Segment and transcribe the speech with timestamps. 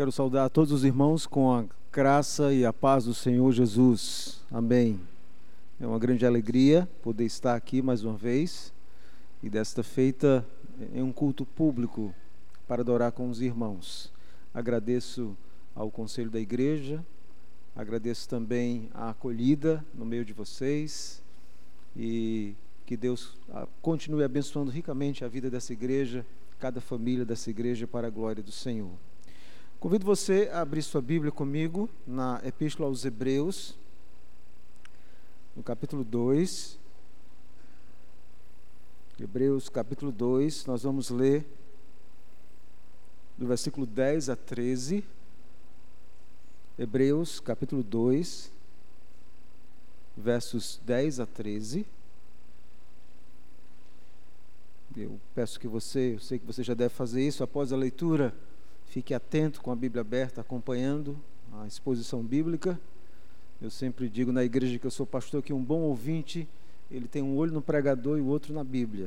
[0.00, 4.40] Quero saudar todos os irmãos com a graça e a paz do Senhor Jesus.
[4.50, 4.98] Amém.
[5.78, 8.72] É uma grande alegria poder estar aqui mais uma vez
[9.42, 10.42] e desta feita
[10.94, 12.14] em um culto público
[12.66, 14.10] para adorar com os irmãos.
[14.54, 15.36] Agradeço
[15.74, 17.04] ao conselho da igreja,
[17.76, 21.22] agradeço também a acolhida no meio de vocês
[21.94, 22.54] e
[22.86, 26.24] que Deus ah, continue abençoando ricamente a vida dessa igreja,
[26.58, 29.09] cada família dessa igreja para a glória do Senhor.
[29.80, 33.78] Convido você a abrir sua Bíblia comigo na Epístola aos Hebreus,
[35.56, 36.78] no capítulo 2.
[39.18, 41.46] Hebreus, capítulo 2, nós vamos ler
[43.38, 45.02] do versículo 10 a 13.
[46.78, 48.52] Hebreus, capítulo 2,
[50.14, 51.86] versos 10 a 13.
[54.94, 58.34] Eu peço que você, eu sei que você já deve fazer isso após a leitura
[58.90, 61.16] Fique atento com a Bíblia aberta, acompanhando
[61.52, 62.78] a exposição bíblica.
[63.62, 66.48] Eu sempre digo na igreja que eu sou pastor que um bom ouvinte,
[66.90, 69.06] ele tem um olho no pregador e o outro na Bíblia.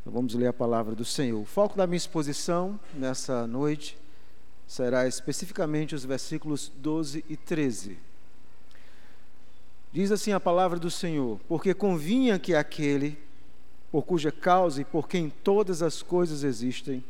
[0.00, 1.40] Então vamos ler a palavra do Senhor.
[1.40, 3.96] O foco da minha exposição nessa noite
[4.66, 7.98] será especificamente os versículos 12 e 13.
[9.92, 13.16] Diz assim a palavra do Senhor: Porque convinha que aquele,
[13.92, 17.04] por cuja causa e por quem todas as coisas existem,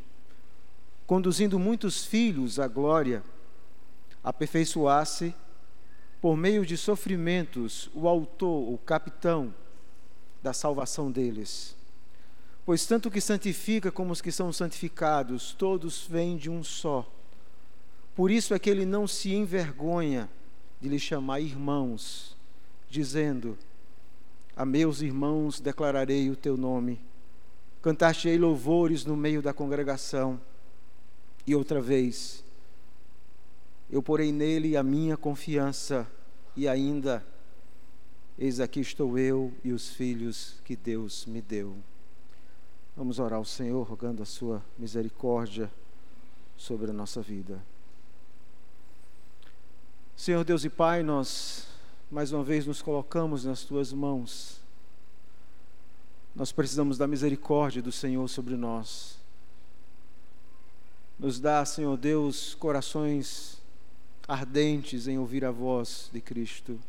[1.10, 3.24] conduzindo muitos filhos à glória,
[4.22, 5.34] aperfeiçoasse,
[6.20, 9.52] por meio de sofrimentos, o autor, o capitão
[10.40, 11.76] da salvação deles.
[12.64, 17.04] Pois tanto o que santifica como os que são santificados, todos vêm de um só.
[18.14, 20.30] Por isso é que ele não se envergonha
[20.80, 22.36] de lhe chamar irmãos,
[22.88, 23.58] dizendo:
[24.54, 27.00] A meus irmãos declararei o teu nome,
[27.82, 30.40] cantar-te-ei louvores no meio da congregação.
[31.50, 32.44] E outra vez,
[33.90, 36.08] eu porei nele a minha confiança,
[36.54, 37.26] e ainda,
[38.38, 41.76] eis aqui estou eu e os filhos que Deus me deu.
[42.96, 45.68] Vamos orar ao Senhor, rogando a sua misericórdia
[46.56, 47.60] sobre a nossa vida.
[50.14, 51.66] Senhor Deus e Pai, nós
[52.12, 54.60] mais uma vez nos colocamos nas tuas mãos.
[56.32, 59.19] Nós precisamos da misericórdia do Senhor sobre nós.
[61.20, 63.60] Nos dá, Senhor Deus, corações
[64.26, 66.80] ardentes em ouvir a voz de Cristo.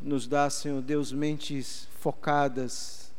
[0.00, 3.12] Nos dá, Senhor Deus, mentes focadas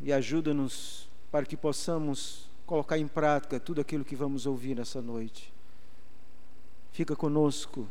[0.00, 5.52] e ajuda-nos para que possamos colocar em prática tudo aquilo que vamos ouvir nessa noite.
[6.90, 7.86] Fica conosco.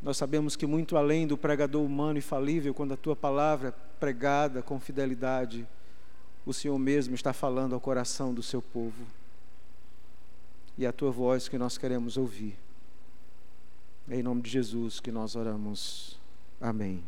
[0.00, 3.98] Nós sabemos que muito além do pregador humano e falível, quando a tua palavra é
[3.98, 5.66] pregada com fidelidade,
[6.44, 9.06] o Senhor mesmo está falando ao coração do seu povo.
[10.78, 12.56] E é a tua voz que nós queremos ouvir.
[14.08, 16.18] É em nome de Jesus que nós oramos.
[16.60, 17.02] Amém.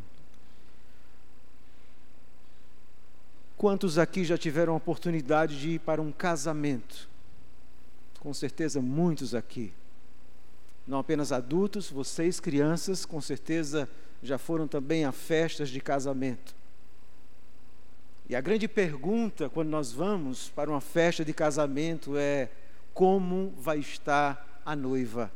[3.56, 7.09] Quantos aqui já tiveram a oportunidade de ir para um casamento?
[8.20, 9.72] Com certeza, muitos aqui.
[10.87, 13.88] Não apenas adultos, vocês, crianças, com certeza
[14.22, 16.54] já foram também a festas de casamento.
[18.32, 22.48] E a grande pergunta quando nós vamos para uma festa de casamento é:
[22.94, 25.31] como vai estar a noiva?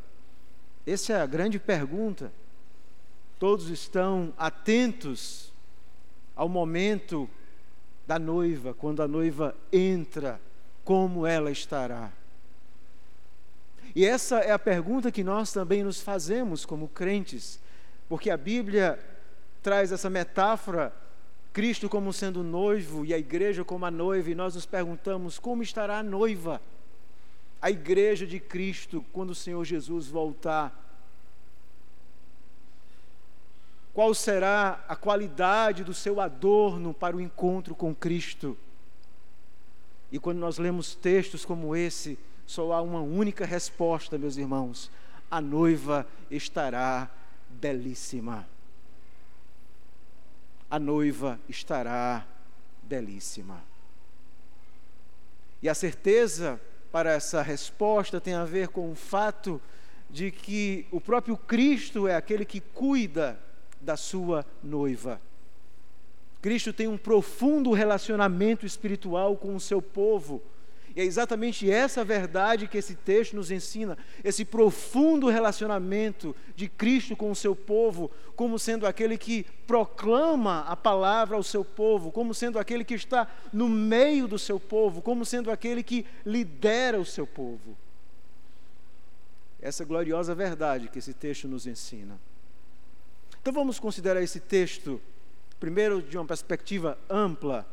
[0.87, 2.33] Essa é a grande pergunta.
[3.39, 5.53] Todos estão atentos
[6.35, 7.29] ao momento
[8.07, 10.41] da noiva, quando a noiva entra,
[10.83, 12.11] como ela estará?
[13.95, 17.61] E essa é a pergunta que nós também nos fazemos como crentes,
[18.09, 18.99] porque a Bíblia
[19.63, 20.95] traz essa metáfora
[21.57, 25.63] Cristo como sendo noivo e a igreja como a noiva, e nós nos perguntamos como
[25.63, 26.61] estará a noiva,
[27.63, 30.71] a igreja de Cristo, quando o Senhor Jesus voltar.
[33.95, 38.55] Qual será a qualidade do seu adorno para o encontro com Cristo?
[40.13, 44.91] E quando nós lemos textos como esse, só há uma única resposta, meus irmãos:
[45.31, 47.11] a noiva estará
[47.49, 48.47] belíssima
[50.71, 52.27] a noiva estará
[52.83, 53.63] belíssima.
[55.63, 56.61] E a certeza
[56.93, 59.61] para essa resposta tem a ver com o fato
[60.09, 63.39] de que o próprio Cristo é aquele que cuida
[63.81, 65.21] da sua noiva.
[66.41, 70.43] Cristo tem um profundo relacionamento espiritual com o seu povo,
[70.97, 77.15] E é exatamente essa verdade que esse texto nos ensina, esse profundo relacionamento de Cristo
[77.15, 82.33] com o seu povo, como sendo aquele que proclama a palavra ao seu povo, como
[82.33, 87.05] sendo aquele que está no meio do seu povo, como sendo aquele que lidera o
[87.05, 87.77] seu povo.
[89.61, 92.19] Essa gloriosa verdade que esse texto nos ensina.
[93.43, 94.99] Então vamos considerar esse texto,
[95.61, 97.67] primeiro, de uma perspectiva ampla.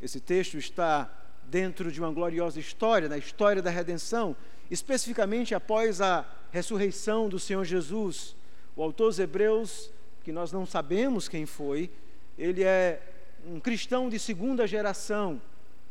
[0.00, 4.36] Esse texto está dentro de uma gloriosa história, na história da redenção,
[4.70, 8.36] especificamente após a ressurreição do Senhor Jesus.
[8.76, 9.90] O autor dos Hebreus,
[10.22, 11.90] que nós não sabemos quem foi,
[12.38, 13.00] ele é
[13.46, 15.40] um cristão de segunda geração,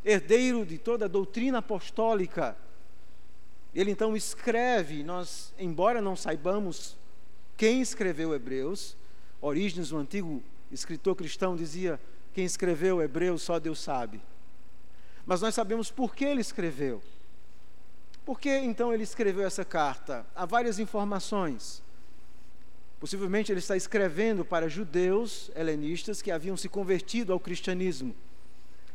[0.03, 2.57] herdeiro de toda a doutrina apostólica.
[3.73, 6.97] Ele então escreve, nós, embora não saibamos
[7.55, 8.97] quem escreveu Hebreus,
[9.41, 10.41] Orígenes, o antigo
[10.71, 11.99] escritor cristão, dizia:
[12.33, 14.21] quem escreveu Hebreus só Deus sabe.
[15.25, 17.01] Mas nós sabemos por que ele escreveu.
[18.25, 20.25] Por que então ele escreveu essa carta?
[20.35, 21.81] Há várias informações.
[22.99, 28.15] Possivelmente ele está escrevendo para judeus helenistas que haviam se convertido ao cristianismo.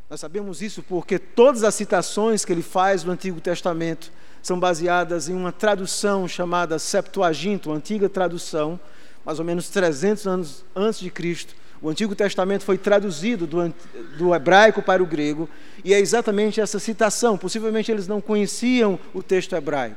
[0.09, 4.11] Nós sabemos isso porque todas as citações que ele faz no Antigo Testamento
[4.43, 8.81] são baseadas em uma tradução chamada Septuaginta, uma antiga tradução,
[9.23, 13.73] mais ou menos 300 anos antes de Cristo, o Antigo Testamento foi traduzido do,
[14.17, 15.49] do, hebraico para o grego,
[15.85, 17.39] e é exatamente essa citação.
[17.39, 19.97] Possivelmente eles não conheciam o texto hebraico.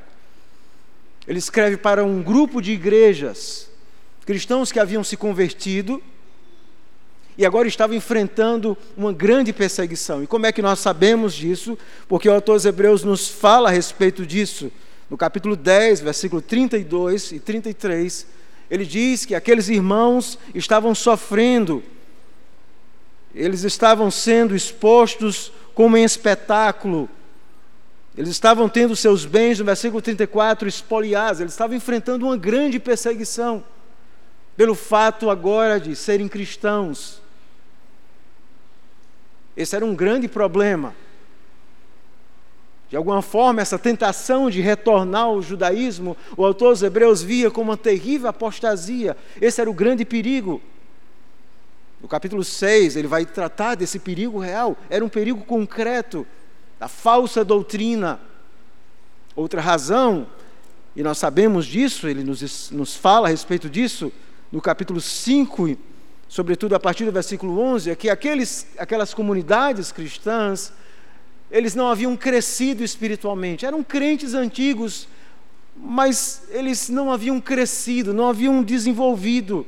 [1.27, 3.67] Ele escreve para um grupo de igrejas,
[4.25, 6.01] cristãos que haviam se convertido
[7.37, 10.23] e agora estavam enfrentando uma grande perseguição.
[10.23, 11.77] E como é que nós sabemos disso?
[12.07, 14.71] Porque o autor dos Hebreus nos fala a respeito disso.
[15.09, 18.40] No capítulo 10, versículo 32 e 33
[18.71, 21.83] ele diz que aqueles irmãos estavam sofrendo,
[23.35, 27.09] eles estavam sendo expostos como em espetáculo,
[28.17, 33.61] eles estavam tendo seus bens, no versículo 34, espoliados, eles estavam enfrentando uma grande perseguição,
[34.55, 37.21] pelo fato agora de serem cristãos.
[39.55, 40.95] Esse era um grande problema.
[42.91, 47.71] De alguma forma, essa tentação de retornar ao judaísmo, o autor dos Hebreus via como
[47.71, 49.15] uma terrível apostasia.
[49.39, 50.61] Esse era o grande perigo.
[52.01, 54.75] No capítulo 6, ele vai tratar desse perigo real.
[54.89, 56.27] Era um perigo concreto,
[56.77, 58.19] da falsa doutrina.
[59.37, 60.27] Outra razão,
[60.93, 64.11] e nós sabemos disso, ele nos, nos fala a respeito disso,
[64.51, 65.77] no capítulo 5,
[66.27, 70.73] sobretudo a partir do versículo 11, é que aqueles, aquelas comunidades cristãs
[71.51, 73.65] eles não haviam crescido espiritualmente.
[73.65, 75.07] Eram crentes antigos,
[75.75, 79.67] mas eles não haviam crescido, não haviam desenvolvido.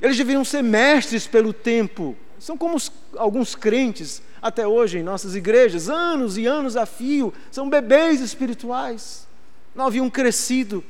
[0.00, 2.16] Eles deveriam ser mestres pelo tempo.
[2.38, 7.32] São como os, alguns crentes até hoje em nossas igrejas, anos e anos a fio,
[7.50, 9.28] são bebês espirituais.
[9.74, 10.82] Não haviam crescido.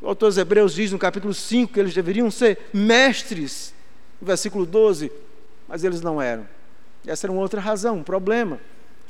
[0.00, 3.74] O autor dos Hebreus diz no capítulo 5 que eles deveriam ser mestres,
[4.20, 5.10] no versículo 12,
[5.66, 6.46] mas eles não eram.
[7.06, 8.58] Essa era uma outra razão, um problema.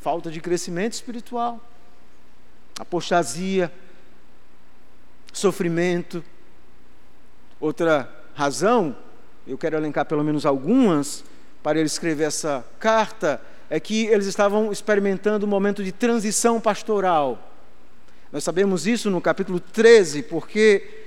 [0.01, 1.61] Falta de crescimento espiritual,
[2.79, 3.73] apostasia,
[5.33, 6.25] sofrimento.
[7.61, 8.97] Outra razão,
[9.47, 11.25] eu quero elencar pelo menos algumas,
[11.63, 17.53] para ele escrever essa carta, é que eles estavam experimentando um momento de transição pastoral.
[18.31, 20.98] Nós sabemos isso no capítulo 13, porque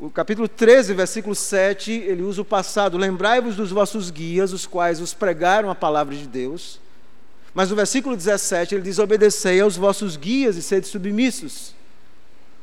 [0.00, 5.00] o capítulo 13, versículo 7, ele usa o passado: Lembrai-vos dos vossos guias, os quais
[5.00, 6.80] os pregaram a palavra de Deus.
[7.52, 11.74] Mas no versículo 17, ele diz: Obedecei aos vossos guias e sede submissos.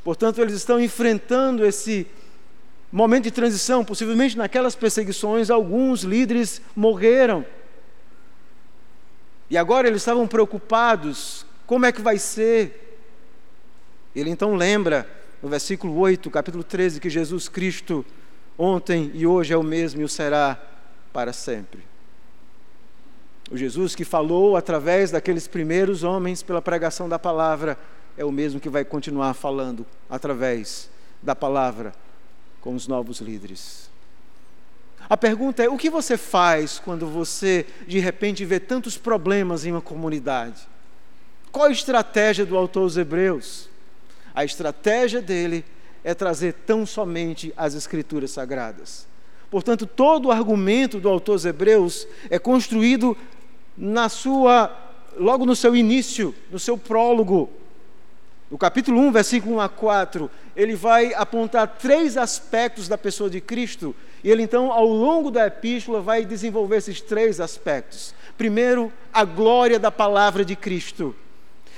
[0.03, 2.07] Portanto, eles estão enfrentando esse
[2.89, 3.83] momento de transição.
[3.83, 7.45] Possivelmente naquelas perseguições, alguns líderes morreram.
[9.49, 12.97] E agora eles estavam preocupados: como é que vai ser?
[14.15, 15.05] Ele então lembra
[15.41, 18.05] no versículo 8, capítulo 13, que Jesus Cristo
[18.57, 20.59] ontem e hoje é o mesmo e o será
[21.11, 21.83] para sempre.
[23.51, 27.77] O Jesus que falou através daqueles primeiros homens pela pregação da palavra
[28.17, 30.89] é o mesmo que vai continuar falando através
[31.21, 31.93] da palavra
[32.61, 33.89] com os novos líderes.
[35.07, 39.71] A pergunta é: o que você faz quando você de repente vê tantos problemas em
[39.71, 40.67] uma comunidade?
[41.51, 43.69] Qual a estratégia do autor dos Hebreus?
[44.35, 45.63] A estratégia dele
[46.03, 49.07] é trazer tão somente as Escrituras Sagradas.
[49.49, 53.15] Portanto, todo o argumento do autor Hebreus é construído
[53.77, 54.75] na sua,
[55.17, 57.49] logo no seu início, no seu prólogo.
[58.51, 63.41] No capítulo 1, versículo 1 a 4, ele vai apontar três aspectos da pessoa de
[63.41, 68.13] Cristo, e ele então, ao longo da epístola, vai desenvolver esses três aspectos.
[68.37, 71.15] Primeiro, a glória da palavra de Cristo.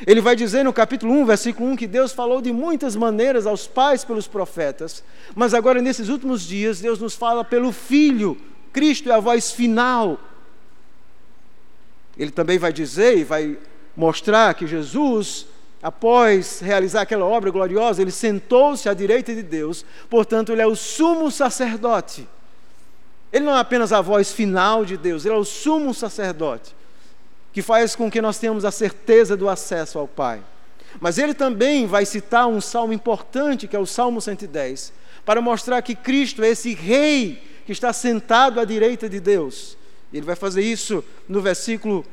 [0.05, 3.65] Ele vai dizer no capítulo 1, versículo 1, que Deus falou de muitas maneiras aos
[3.65, 5.03] pais pelos profetas,
[5.35, 8.37] mas agora, nesses últimos dias, Deus nos fala pelo Filho.
[8.71, 10.19] Cristo é a voz final.
[12.17, 13.57] Ele também vai dizer e vai
[13.95, 15.47] mostrar que Jesus
[15.81, 20.75] após realizar aquela obra gloriosa, ele sentou-se à direita de Deus, portanto, ele é o
[20.75, 22.27] sumo sacerdote.
[23.31, 26.75] Ele não é apenas a voz final de Deus, ele é o sumo sacerdote,
[27.57, 30.43] que faz com que nós tenhamos a certeza do acesso ao Pai.
[31.01, 34.93] Mas ele também vai citar um salmo importante, que é o Salmo 110,
[35.25, 39.75] para mostrar que Cristo é esse rei que está sentado à direita de Deus.
[40.13, 42.05] Ele vai fazer isso no versículo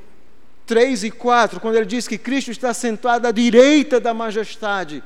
[0.65, 5.05] 3 e 4, quando ele diz que Cristo está sentado à direita da majestade,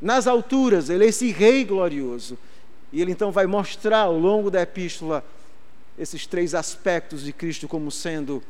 [0.00, 2.38] nas alturas, ele é esse rei glorioso.
[2.90, 5.22] E ele então vai mostrar ao longo da epístola
[5.98, 8.42] esses três aspectos de Cristo como sendo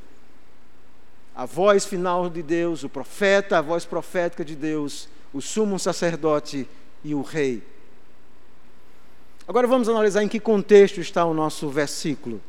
[1.39, 6.69] a voz final de Deus, o profeta, a voz profética de Deus, o sumo sacerdote
[7.05, 7.63] e o rei.
[9.47, 12.43] Agora vamos analisar em que contexto está o nosso versículo.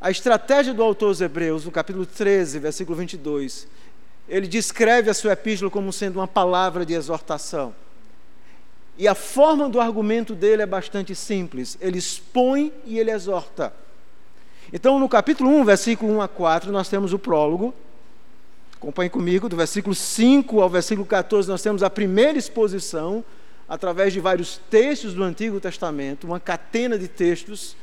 [0.00, 3.66] A estratégia do autor aos Hebreus, no capítulo 13, versículo 22,
[4.28, 7.74] ele descreve a sua epístola como sendo uma palavra de exortação.
[8.96, 11.76] E a forma do argumento dele é bastante simples.
[11.80, 13.74] Ele expõe e ele exorta.
[14.72, 17.74] Então, no capítulo 1, versículo 1 a 4, nós temos o prólogo.
[18.76, 23.24] Acompanhe comigo, do versículo 5 ao versículo 14, nós temos a primeira exposição,
[23.68, 27.76] através de vários textos do Antigo Testamento, uma catena de textos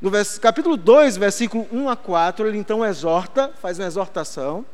[0.00, 4.64] no capítulo 2, versículo 1 a 4, ele então exorta, faz uma exortação.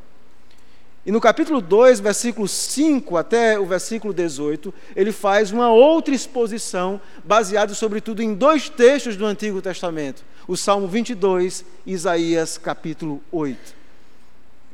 [1.07, 7.01] E no capítulo 2, versículo 5 até o versículo 18, ele faz uma outra exposição,
[7.25, 13.75] baseada sobretudo em dois textos do Antigo Testamento: o Salmo 22 e Isaías capítulo 8.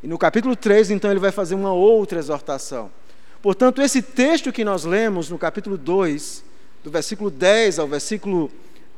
[0.02, 2.90] E no capítulo 3, então, ele vai fazer uma outra exortação.
[3.42, 6.44] Portanto, esse texto que nós lemos no capítulo 2,
[6.82, 8.50] do versículo 10 ao versículo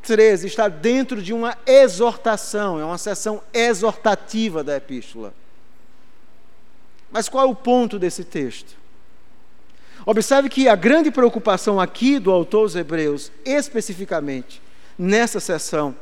[0.02, 5.32] 13 está dentro de uma exortação, é uma sessão exortativa da epístola.
[7.10, 8.76] Mas qual é o ponto desse texto?
[10.04, 14.60] Observe que a grande preocupação aqui do autor aos Hebreus, especificamente
[14.98, 15.94] nessa sessão,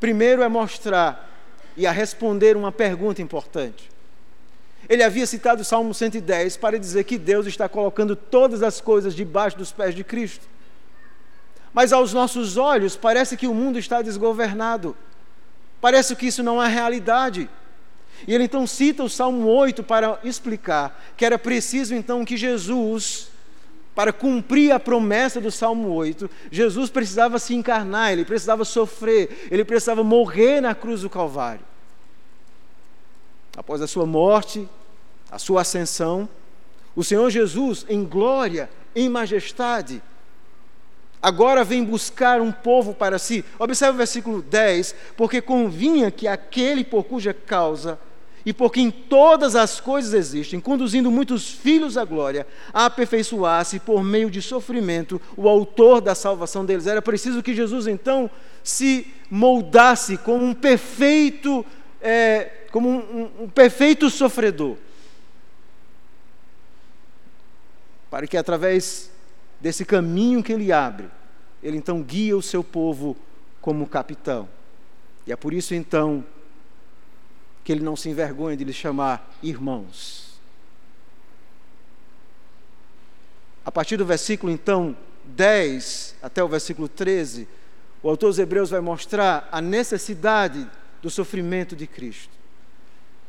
[0.00, 1.28] primeiro é mostrar
[1.76, 3.90] e a responder uma pergunta importante.
[4.88, 9.14] Ele havia citado o Salmo 110 para dizer que Deus está colocando todas as coisas
[9.14, 10.46] debaixo dos pés de Cristo.
[11.72, 14.96] Mas aos nossos olhos parece que o mundo está desgovernado.
[15.80, 17.50] Parece que isso não é realidade.
[18.26, 23.28] E ele então cita o Salmo 8 para explicar que era preciso então que Jesus,
[23.96, 29.64] para cumprir a promessa do Salmo 8, Jesus precisava se encarnar, ele precisava sofrer, ele
[29.64, 31.64] precisava morrer na cruz do Calvário.
[33.56, 34.68] Após a sua morte,
[35.30, 36.28] a sua ascensão,
[36.94, 40.02] o Senhor Jesus, em glória, em majestade,
[41.22, 43.42] agora vem buscar um povo para si.
[43.58, 47.98] Observe o versículo 10: porque convinha que aquele por cuja causa
[48.46, 54.04] e por quem todas as coisas existem, conduzindo muitos filhos à glória, a aperfeiçoasse por
[54.04, 56.86] meio de sofrimento o autor da salvação deles.
[56.86, 58.30] Era preciso que Jesus então
[58.62, 61.66] se moldasse como um perfeito,
[62.00, 64.76] é, como um, um, um perfeito sofredor,
[68.08, 69.10] para que através
[69.60, 71.08] desse caminho que ele abre,
[71.60, 73.16] ele então guia o seu povo
[73.60, 74.48] como capitão.
[75.26, 76.24] E é por isso então
[77.66, 80.38] que ele não se envergonha de lhes chamar irmãos.
[83.64, 87.48] A partir do versículo então 10 até o versículo 13,
[88.04, 90.64] o autor dos Hebreus vai mostrar a necessidade
[91.02, 92.30] do sofrimento de Cristo.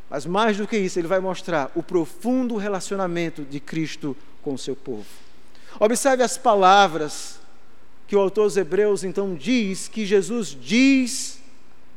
[0.07, 4.57] Mas mais do que isso, ele vai mostrar o profundo relacionamento de Cristo com o
[4.59, 5.07] seu povo.
[5.79, 7.39] Observe as palavras
[8.05, 11.39] que o autor dos Hebreus então diz que Jesus diz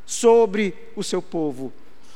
[0.07, 1.71] sobre o seu povo.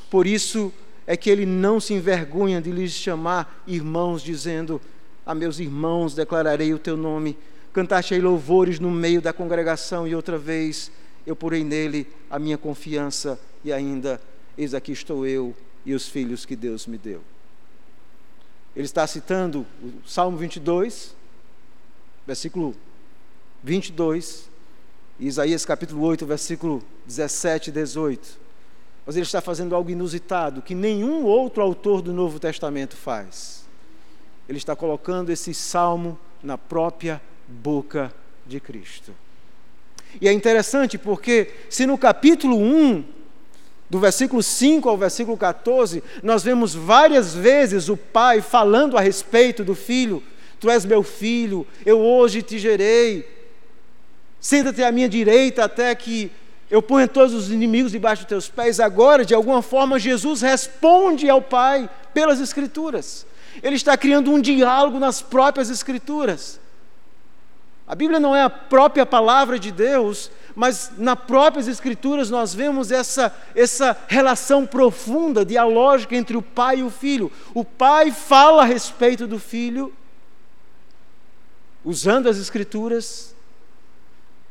[0.09, 0.71] Por isso
[1.07, 4.81] é que ele não se envergonha de lhes chamar irmãos, dizendo:
[5.25, 7.37] A meus irmãos declararei o teu nome.
[7.73, 10.91] Cantaste louvores no meio da congregação, e outra vez
[11.25, 14.21] eu porei nele a minha confiança, e ainda,
[14.57, 15.53] eis aqui estou eu
[15.85, 17.21] e os filhos que Deus me deu.
[18.75, 21.15] Ele está citando o Salmo 22,
[22.25, 22.75] versículo
[23.63, 24.49] 22,
[25.19, 28.44] Isaías capítulo 8, versículo 17 e 18.
[29.05, 33.65] Mas ele está fazendo algo inusitado que nenhum outro autor do Novo Testamento faz.
[34.47, 38.13] ele está colocando esse salmo na própria boca
[38.45, 39.11] de Cristo.
[40.21, 43.03] E é interessante porque, se no capítulo 1,
[43.89, 49.63] do versículo 5 ao versículo 14, nós vemos várias vezes o pai falando a respeito
[49.63, 50.23] do filho:
[50.59, 53.27] Tu és meu filho, eu hoje te gerei.
[54.39, 56.31] Senta-te à minha direita até que
[56.75, 58.81] eu ponha todos os inimigos debaixo dos teus pés.
[58.81, 63.25] Agora, de alguma forma, Jesus responde ao Pai pelas Escrituras.
[63.63, 66.59] Ele está criando um diálogo nas próprias Escrituras.
[67.87, 72.91] A Bíblia não é a própria palavra de Deus, mas nas próprias Escrituras nós vemos
[72.91, 77.31] essa, essa relação profunda, dialógica entre o pai e o filho.
[77.53, 79.93] O pai fala a respeito do filho,
[81.85, 83.33] usando as Escrituras,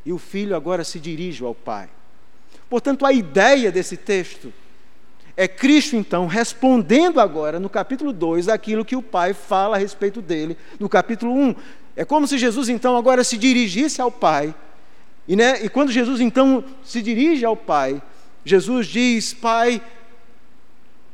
[0.06, 1.90] e o filho agora se dirige ao pai.
[2.74, 4.52] Portanto, a ideia desse texto
[5.36, 10.20] é Cristo, então, respondendo agora, no capítulo 2, aquilo que o pai fala a respeito
[10.20, 11.40] dele, no capítulo 1.
[11.40, 11.54] Um.
[11.94, 14.52] É como se Jesus, então, agora se dirigisse ao Pai.
[15.28, 18.02] E, né, e quando Jesus, então, se dirige ao Pai,
[18.44, 19.80] Jesus diz: Pai,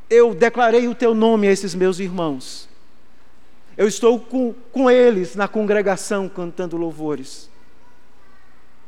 [0.09, 2.67] eu declarei o teu nome a esses meus irmãos.
[3.77, 7.50] Eu estou com, com eles na congregação cantando louvores.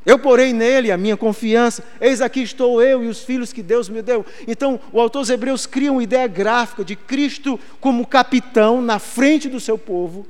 [0.06, 3.88] Eu porei nele a minha confiança, eis aqui estou eu e os filhos que Deus
[3.88, 4.26] me deu.
[4.46, 9.48] Então, o autor dos Hebreus cria uma ideia gráfica de Cristo como capitão na frente
[9.48, 10.28] do seu povo,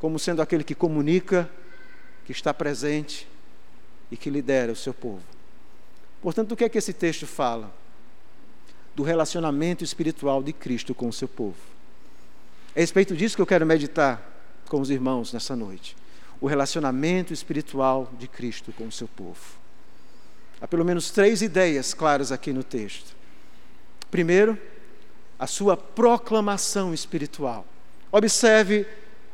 [0.00, 1.48] como sendo aquele que comunica,
[2.24, 3.28] que está presente
[4.10, 5.22] e que lidera o seu povo.
[6.20, 7.72] Portanto, do que é que esse texto fala?
[8.96, 11.56] Do relacionamento espiritual de Cristo com o seu povo.
[12.74, 14.20] É a respeito disso que eu quero meditar
[14.68, 15.99] com os irmãos nessa noite.
[16.40, 19.60] O relacionamento espiritual de Cristo com o seu povo.
[20.60, 23.14] Há pelo menos três ideias claras aqui no texto.
[24.10, 24.58] Primeiro,
[25.38, 27.64] a sua proclamação espiritual.
[28.12, 28.86] Observe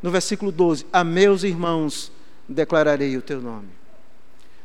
[0.02, 2.12] no versículo 12: A meus irmãos
[2.48, 3.68] declararei o teu nome.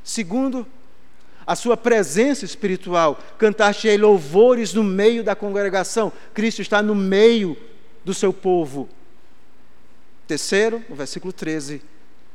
[0.04, 0.68] Segundo,
[1.46, 6.12] a sua presença espiritual, cantar-te louvores no meio da congregação.
[6.34, 7.58] Cristo está no meio
[8.06, 8.88] do seu povo.
[10.28, 11.82] Terceiro, no versículo 13,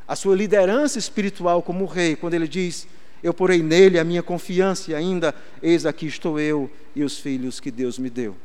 [0.06, 2.86] a sua liderança espiritual como rei, quando ele diz:
[3.22, 7.58] Eu porei nele a minha confiança e ainda, eis aqui estou eu e os filhos
[7.58, 8.36] que Deus me deu.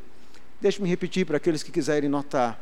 [0.60, 2.60] Deixe-me repetir para aqueles que quiserem notar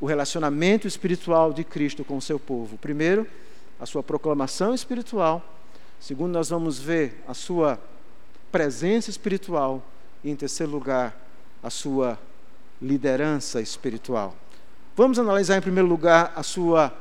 [0.00, 2.76] o relacionamento espiritual de Cristo com o seu povo.
[2.76, 3.26] Primeiro,
[3.80, 5.42] a sua proclamação espiritual.
[5.98, 7.80] Segundo, nós vamos ver a sua
[8.52, 9.82] presença espiritual.
[10.22, 11.16] E, em terceiro lugar,
[11.62, 12.18] a sua
[12.80, 14.36] liderança espiritual.
[14.94, 16.92] Vamos analisar, em primeiro lugar, a sua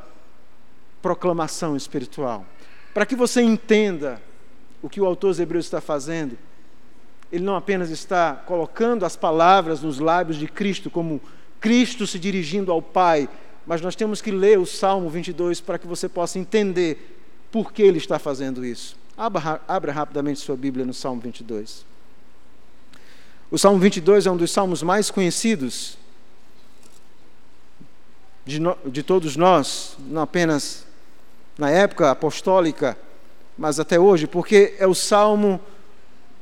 [1.06, 2.44] proclamação espiritual.
[2.92, 4.20] Para que você entenda
[4.82, 6.36] o que o autor dos Hebreus está fazendo,
[7.32, 11.22] ele não apenas está colocando as palavras nos lábios de Cristo como
[11.60, 13.30] Cristo se dirigindo ao Pai,
[13.68, 17.20] mas nós temos que ler o Salmo 22 para que você possa entender
[17.52, 18.98] por que ele está fazendo isso.
[19.16, 21.86] Abra, abra rapidamente sua Bíblia no Salmo 22.
[23.52, 26.00] O Salmo 22 é um dos salmos mais conhecidos
[28.44, 30.85] de, no, de todos nós, não apenas
[31.58, 32.98] na época apostólica,
[33.58, 35.60] mas até hoje, porque é o salmo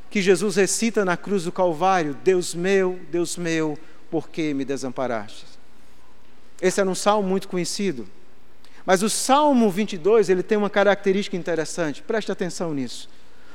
[0.10, 3.78] que Jesus recita na cruz do Calvário: Deus meu, Deus meu
[4.10, 5.46] por que me desamparaste?
[6.62, 8.08] Esse era um salmo muito conhecido.
[8.86, 13.10] Mas o Salmo 22, ele tem uma característica interessante, preste atenção nisso.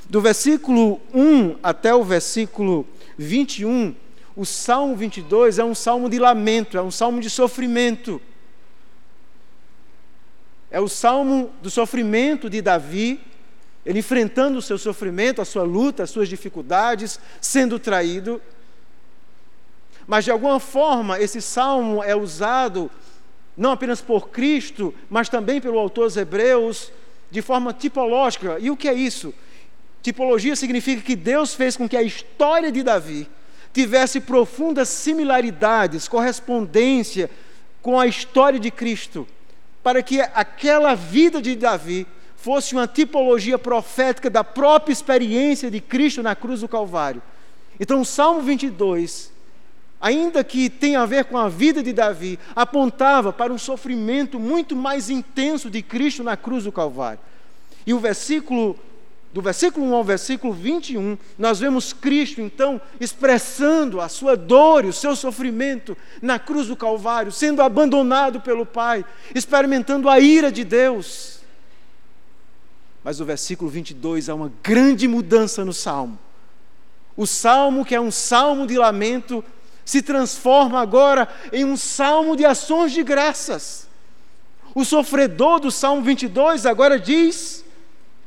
[0.08, 2.86] Do versículo 1 até o versículo
[3.18, 3.94] 21,
[4.34, 8.20] o Salmo 22 é um salmo de lamento, é um salmo de sofrimento.
[10.70, 13.20] É o salmo do sofrimento de Davi,
[13.86, 18.40] ele enfrentando o seu sofrimento, a sua luta, as suas dificuldades, sendo traído.
[20.06, 22.90] Mas de alguma forma esse salmo é usado
[23.56, 26.92] não apenas por Cristo, mas também pelo autor dos Hebreus
[27.30, 28.56] de forma tipológica.
[28.60, 29.34] E o que é isso?
[30.02, 33.28] Tipologia significa que Deus fez com que a história de Davi
[33.72, 37.28] tivesse profundas similaridades, correspondência
[37.82, 39.26] com a história de Cristo,
[39.88, 46.22] para que aquela vida de Davi fosse uma tipologia profética da própria experiência de Cristo
[46.22, 47.22] na cruz do Calvário.
[47.80, 49.32] Então, o Salmo 22
[49.98, 54.76] ainda que tenha a ver com a vida de Davi, apontava para um sofrimento muito
[54.76, 57.20] mais intenso de Cristo na cruz do Calvário.
[57.86, 58.78] E o versículo
[59.32, 64.88] do versículo 1 ao versículo 21, nós vemos Cristo então expressando a sua dor e
[64.88, 70.64] o seu sofrimento na cruz do Calvário, sendo abandonado pelo Pai, experimentando a ira de
[70.64, 71.40] Deus.
[73.04, 76.18] Mas o versículo 22 há uma grande mudança no salmo.
[77.16, 79.44] O salmo, que é um salmo de lamento,
[79.84, 83.88] se transforma agora em um salmo de ações de graças.
[84.74, 87.64] O sofredor do Salmo 22 agora diz: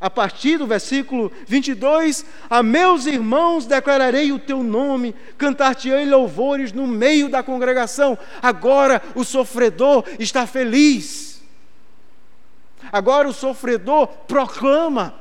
[0.01, 6.87] a partir do versículo 22, a meus irmãos declararei o teu nome, cantar-te-ei louvores no
[6.87, 8.17] meio da congregação.
[8.41, 11.39] Agora o sofredor está feliz.
[12.91, 15.13] Agora o sofredor proclama.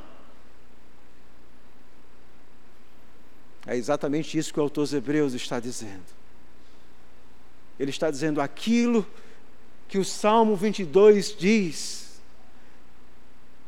[3.67, 6.07] É exatamente isso que o autor dos Hebreus está dizendo.
[7.79, 9.07] Ele está dizendo aquilo
[9.87, 12.00] que o Salmo 22 diz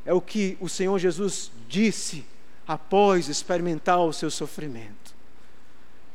[0.04, 2.24] é o que o Senhor Jesus disse
[2.66, 5.14] após experimentar o seu sofrimento.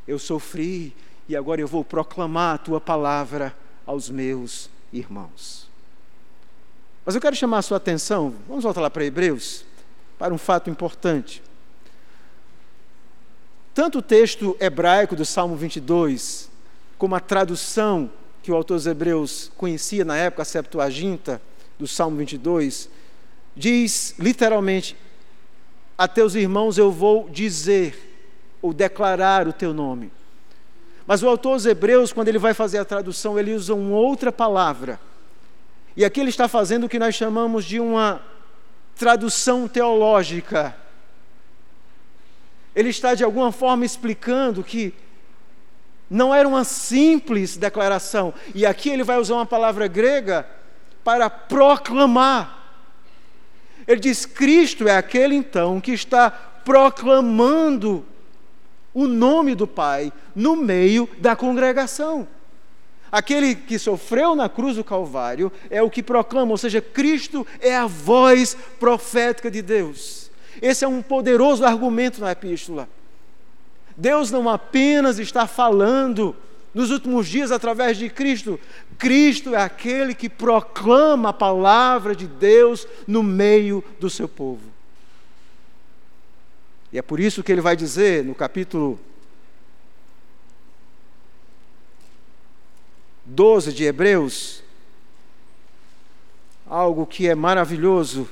[0.08, 0.96] Eu sofri
[1.28, 5.68] e agora eu vou proclamar a tua palavra aos meus irmãos.
[7.06, 9.66] Mas eu quero chamar a sua atenção, vamos voltar lá para Hebreus,
[10.18, 11.42] para um fato importante.
[13.74, 16.50] Tanto o texto hebraico do Salmo 22,
[16.98, 21.42] como a tradução que o autor dos Hebreus conhecia na época, a Septuaginta,
[21.78, 22.90] do Salmo 22,
[23.58, 24.96] diz literalmente:
[25.98, 28.04] A teus irmãos eu vou dizer
[28.62, 30.12] ou declarar o teu nome.
[31.06, 34.32] Mas o autor dos Hebreus, quando ele vai fazer a tradução, ele usa uma outra
[34.32, 35.00] palavra.
[35.96, 38.22] E aqui ele está fazendo o que nós chamamos de uma
[38.96, 40.76] tradução teológica.
[42.76, 44.94] Ele está de alguma forma explicando que
[46.10, 48.34] não era uma simples declaração.
[48.54, 50.46] E aqui ele vai usar uma palavra grega
[51.04, 52.57] para proclamar.
[53.88, 58.06] Ele diz: Cristo é aquele então que está proclamando
[58.94, 62.28] o nome do Pai no meio da congregação.
[63.12, 67.76] Aquele que sofreu na cruz do Calvário é o que proclama, ou seja, Cristo é
[67.76, 70.30] a voz profética de Deus.
[70.62, 72.90] Esse é um poderoso argumento na epístola.
[73.96, 76.36] Deus não apenas está falando
[76.78, 78.60] nos últimos dias através de Cristo.
[79.00, 84.62] Cristo é aquele que proclama a palavra de Deus no meio do seu povo.
[86.94, 89.00] E é por isso que ele vai dizer no capítulo
[93.26, 94.62] 12 de Hebreus,
[96.64, 98.30] algo que é maravilhoso,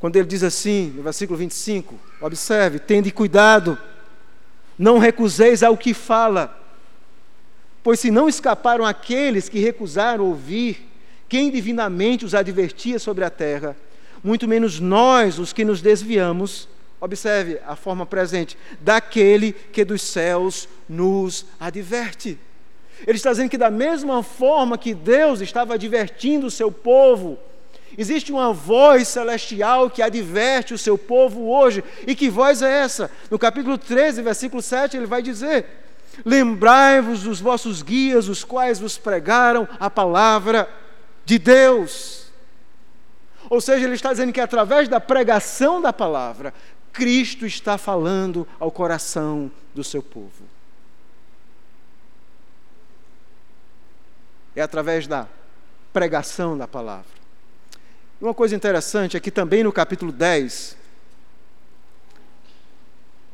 [0.00, 3.78] quando ele diz assim, no versículo 25: observe, tende cuidado,
[4.76, 6.58] não recuseis ao que fala
[7.88, 10.86] Pois se não escaparam aqueles que recusaram ouvir
[11.26, 13.74] quem divinamente os advertia sobre a terra,
[14.22, 16.68] muito menos nós, os que nos desviamos,
[17.00, 22.38] observe a forma presente, daquele que dos céus nos adverte.
[23.06, 27.38] Ele está dizendo que, da mesma forma que Deus estava advertindo o seu povo,
[27.96, 31.82] existe uma voz celestial que adverte o seu povo hoje.
[32.06, 33.10] E que voz é essa?
[33.30, 35.87] No capítulo 13, versículo 7, ele vai dizer:
[36.24, 40.68] Lembrai-vos dos vossos guias, os quais vos pregaram a palavra
[41.24, 42.26] de Deus.
[43.50, 46.52] Ou seja, ele está dizendo que através da pregação da palavra,
[46.92, 50.44] Cristo está falando ao coração do seu povo.
[54.54, 55.28] É através da
[55.92, 57.18] pregação da palavra.
[58.20, 60.76] Uma coisa interessante é que também no capítulo 10,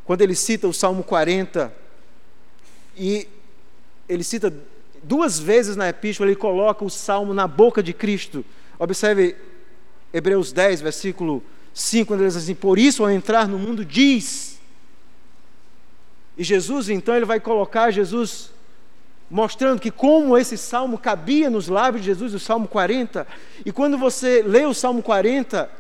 [0.05, 1.84] quando ele cita o Salmo 40,
[2.97, 3.29] e
[4.09, 4.53] ele cita
[5.03, 8.45] duas vezes na epístola, ele coloca o salmo na boca de Cristo.
[8.79, 9.37] Observe
[10.13, 14.59] Hebreus 10, versículo 5, quando ele diz assim: Por isso, ao entrar no mundo, diz.
[16.37, 18.53] E Jesus, então, ele vai colocar Jesus
[19.31, 23.27] mostrando que como esse salmo cabia nos lábios de Jesus, o Salmo 40.
[23.65, 25.71] E quando você lê o Salmo 40,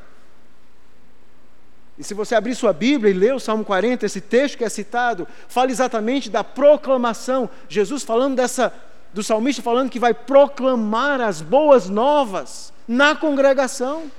[1.98, 4.68] e se você abrir sua Bíblia e ler o Salmo 40, esse texto que é
[4.68, 7.48] citado, fala exatamente da proclamação.
[7.68, 8.74] Jesus falando dessa,
[9.12, 14.10] do salmista falando que vai proclamar as boas novas na congregação.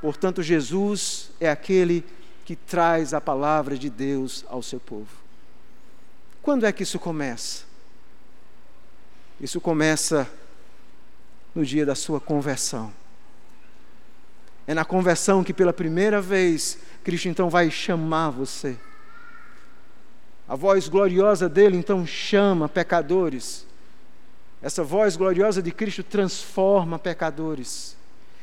[0.00, 2.04] Portanto, Jesus é aquele
[2.44, 5.08] que traz a palavra de Deus ao seu povo.
[6.40, 7.64] Quando é que isso começa?
[9.40, 10.30] Isso começa
[11.52, 12.92] no dia da sua conversão.
[14.68, 18.76] É na conversão que pela primeira vez Cristo então vai chamar você.
[20.46, 23.66] A voz gloriosa dele então chama pecadores.
[24.60, 27.96] Essa voz gloriosa de Cristo transforma pecadores.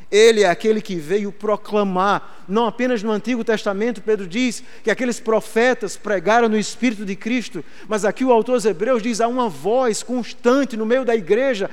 [0.09, 5.19] Ele é aquele que veio proclamar, não apenas no Antigo Testamento, Pedro diz que aqueles
[5.19, 9.47] profetas pregaram no Espírito de Cristo, mas aqui o autor dos Hebreus diz: há uma
[9.47, 11.69] voz constante no meio da igreja,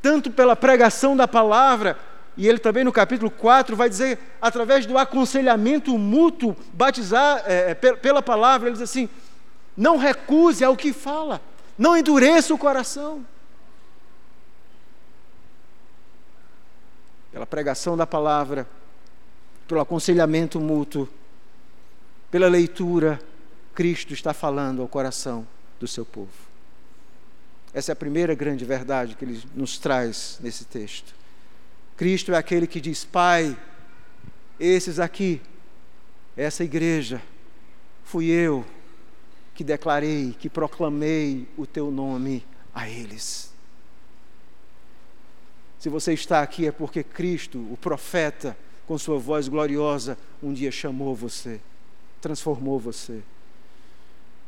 [0.00, 1.96] tanto pela pregação da palavra,
[2.36, 7.74] e ele também no capítulo 4 vai dizer, através do aconselhamento mútuo, batizar é, é
[7.74, 9.08] pela palavra, ele diz assim:
[9.76, 11.40] Não recuse ao que fala.
[11.76, 13.24] Não endureça o coração.
[17.30, 18.66] Pela pregação da palavra,
[19.66, 21.08] pelo aconselhamento mútuo,
[22.30, 23.20] pela leitura,
[23.74, 25.46] Cristo está falando ao coração
[25.80, 26.30] do seu povo.
[27.74, 31.21] Essa é a primeira grande verdade que ele nos traz nesse texto.
[32.02, 33.56] Cristo é aquele que diz: Pai,
[34.58, 35.40] esses aqui,
[36.36, 37.22] essa igreja,
[38.02, 38.64] fui eu
[39.54, 43.54] que declarei, que proclamei o teu nome a eles.
[45.78, 50.72] Se você está aqui é porque Cristo, o profeta, com sua voz gloriosa, um dia
[50.72, 51.60] chamou você,
[52.20, 53.22] transformou você.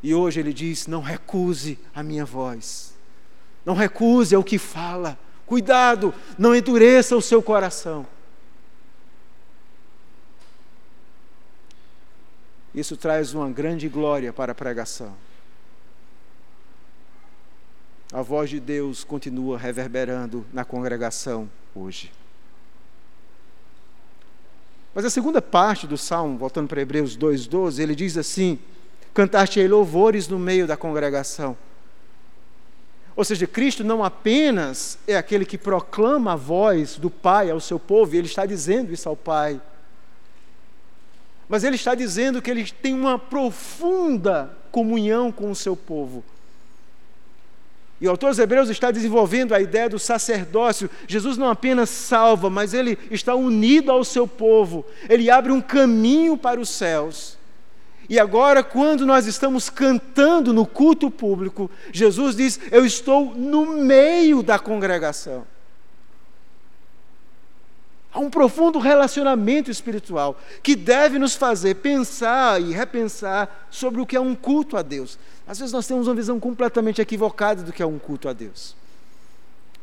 [0.02, 2.96] E hoje ele diz: não recuse a minha voz,
[3.64, 8.06] não recuse ao que fala, cuidado, não endureça o seu coração.
[12.74, 15.14] Isso traz uma grande glória para a pregação.
[18.12, 22.12] A voz de Deus continua reverberando na congregação hoje.
[24.94, 28.58] Mas a segunda parte do salmo, voltando para Hebreus 2,12, ele diz assim:
[29.12, 31.56] Cantaste louvores no meio da congregação.
[33.16, 37.78] Ou seja, Cristo não apenas é aquele que proclama a voz do Pai ao seu
[37.78, 39.60] povo, e ele está dizendo isso ao Pai
[41.48, 46.24] mas ele está dizendo que ele tem uma profunda comunhão com o seu povo.
[48.00, 50.90] E o autor dos Hebreus está desenvolvendo a ideia do sacerdócio.
[51.06, 54.84] Jesus não apenas salva, mas ele está unido ao seu povo.
[55.08, 57.38] Ele abre um caminho para os céus.
[58.08, 64.42] E agora, quando nós estamos cantando no culto público, Jesus diz: Eu estou no meio
[64.42, 65.46] da congregação.
[68.12, 74.14] Há um profundo relacionamento espiritual que deve nos fazer pensar e repensar sobre o que
[74.14, 75.18] é um culto a Deus.
[75.46, 78.76] Às vezes nós temos uma visão completamente equivocada do que é um culto a Deus.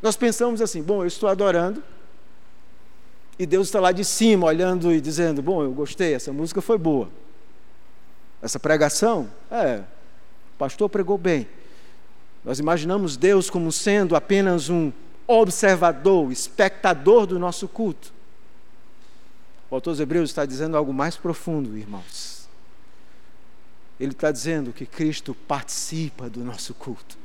[0.00, 1.82] Nós pensamos assim: bom, eu estou adorando,
[3.38, 6.78] e Deus está lá de cima olhando e dizendo: bom, eu gostei, essa música foi
[6.78, 7.08] boa.
[8.42, 9.84] Essa pregação, é,
[10.54, 11.48] o pastor pregou bem.
[12.44, 14.92] Nós imaginamos Deus como sendo apenas um
[15.28, 18.12] observador, espectador do nosso culto.
[19.70, 22.48] O autor dos Hebreus está dizendo algo mais profundo, irmãos.
[23.98, 27.16] Ele está dizendo que Cristo participa do nosso culto.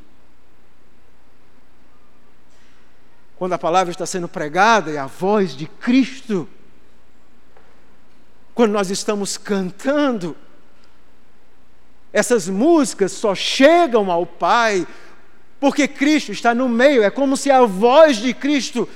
[3.38, 6.48] Quando a palavra está sendo pregada, é a voz de Cristo.
[8.54, 10.36] Quando nós estamos cantando,
[12.18, 14.88] essas músicas só chegam ao Pai
[15.60, 17.04] porque Cristo está no meio.
[17.04, 18.90] É como se a voz de Cristo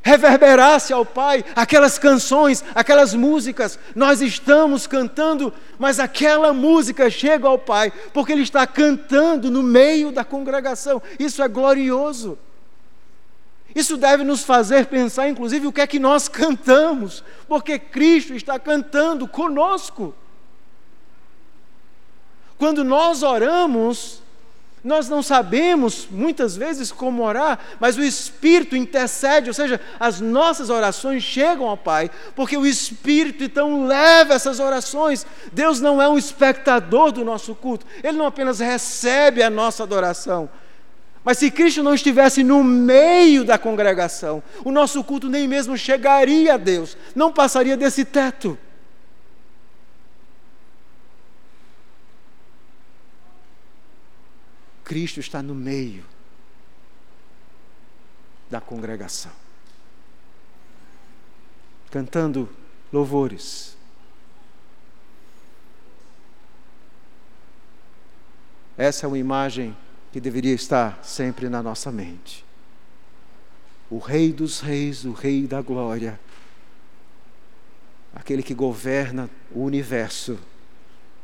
[0.00, 3.80] reverberasse ao Pai aquelas canções, aquelas músicas.
[3.96, 10.12] Nós estamos cantando, mas aquela música chega ao Pai, porque Ele está cantando no meio
[10.12, 11.02] da congregação.
[11.18, 12.38] Isso é glorioso.
[13.74, 18.56] Isso deve nos fazer pensar, inclusive, o que é que nós cantamos, porque Cristo está
[18.56, 20.14] cantando conosco.
[22.58, 24.20] Quando nós oramos,
[24.82, 30.70] nós não sabemos muitas vezes como orar, mas o Espírito intercede, ou seja, as nossas
[30.70, 35.26] orações chegam ao Pai, porque o Espírito então leva essas orações.
[35.52, 40.48] Deus não é um espectador do nosso culto, Ele não apenas recebe a nossa adoração,
[41.24, 46.54] mas se Cristo não estivesse no meio da congregação, o nosso culto nem mesmo chegaria
[46.54, 48.58] a Deus, não passaria desse teto.
[54.88, 56.02] Cristo está no meio
[58.48, 59.30] da congregação,
[61.90, 62.48] cantando
[62.90, 63.76] louvores.
[68.78, 69.76] Essa é uma imagem
[70.10, 72.42] que deveria estar sempre na nossa mente.
[73.90, 76.18] O Rei dos Reis, o Rei da Glória,
[78.14, 80.38] aquele que governa o universo,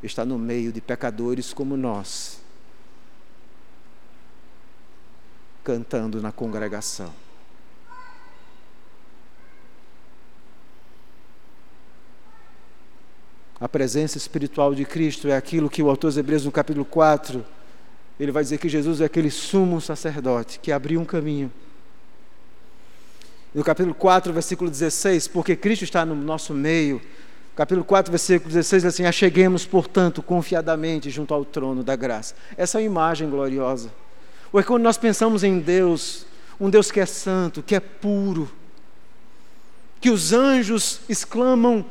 [0.02, 2.43] está no meio de pecadores como nós
[5.64, 7.10] cantando na congregação.
[13.58, 17.44] A presença espiritual de Cristo é aquilo que o autor dos Hebreus, no capítulo 4,
[18.20, 21.50] ele vai dizer que Jesus é aquele sumo sacerdote que abriu um caminho.
[23.54, 27.00] No capítulo 4, versículo 16, porque Cristo está no nosso meio.
[27.56, 32.34] Capítulo 4, versículo 16, diz assim: Acheguemos, portanto, confiadamente junto ao trono da graça.
[32.56, 33.90] Essa é a imagem gloriosa.
[34.54, 36.24] Ou é quando nós pensamos em Deus,
[36.60, 38.48] um Deus que é santo, que é puro,
[40.00, 41.84] que os anjos exclamam: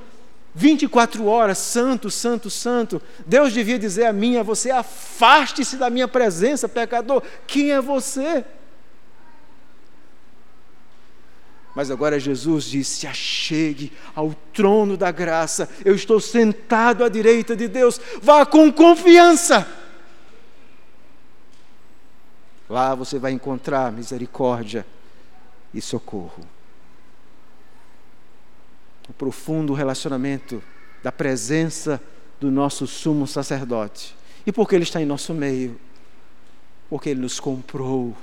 [0.55, 3.01] 24 horas, santo, santo, santo.
[3.27, 7.21] Deus devia dizer a mim, a você: afaste-se da minha presença, pecador.
[7.45, 8.45] Quem é você?
[11.75, 15.69] Mas agora Jesus disse: achegue ao trono da graça.
[15.83, 17.99] Eu estou sentado à direita de Deus.
[18.21, 19.82] Vá com confiança.
[22.73, 24.83] Lá você vai encontrar misericórdia
[25.71, 26.43] e socorro.
[29.07, 30.63] O profundo relacionamento
[31.03, 32.01] da presença
[32.39, 34.15] do nosso sumo sacerdote.
[34.43, 35.79] E porque ele está em nosso meio?
[36.89, 38.15] Porque ele nos comprou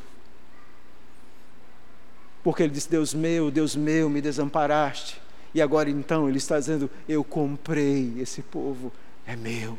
[2.42, 5.20] porque ele disse: Deus meu, Deus meu, me desamparaste.
[5.54, 8.92] E agora então ele está dizendo: Eu comprei esse povo,
[9.26, 9.78] é meu.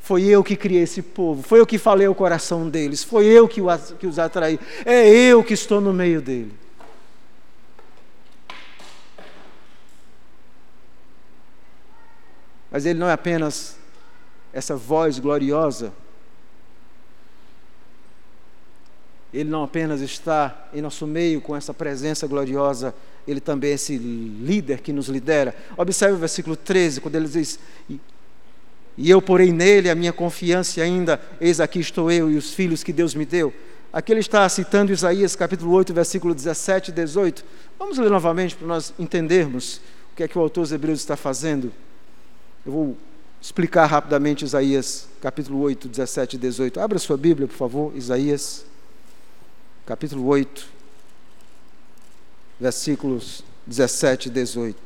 [0.00, 3.46] Foi eu que criei esse povo, foi eu que falei o coração deles, foi eu
[3.46, 6.52] que os atraí, é eu que estou no meio dele.
[12.70, 13.76] Mas ele não é apenas
[14.52, 15.92] essa voz gloriosa
[19.32, 22.92] Ele não apenas está em nosso meio com essa presença gloriosa,
[23.26, 25.54] ele também é esse líder que nos lidera.
[25.76, 27.58] Observe o versículo 13, quando ele diz:
[28.96, 32.52] E eu porei nele a minha confiança, e ainda, eis aqui estou eu e os
[32.52, 33.52] filhos que Deus me deu.
[33.92, 37.44] Aqui ele está citando Isaías capítulo 8, versículo 17 e 18.
[37.78, 39.80] Vamos ler novamente para nós entendermos
[40.12, 41.72] o que é que o autor dos Hebreus está fazendo.
[42.64, 42.96] Eu vou
[43.40, 46.78] explicar rapidamente Isaías capítulo 8, 17 e 18.
[46.78, 48.64] Abra sua Bíblia, por favor, Isaías
[49.86, 50.68] capítulo 8,
[52.60, 54.76] versículos 17 e 18.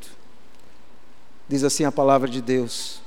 [1.47, 3.03] Diz assim a palavra de Deus: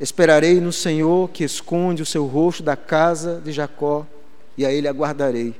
[0.00, 4.06] Esperarei no Senhor que esconde o seu rosto da casa de Jacó,
[4.56, 5.54] e a ele aguardarei.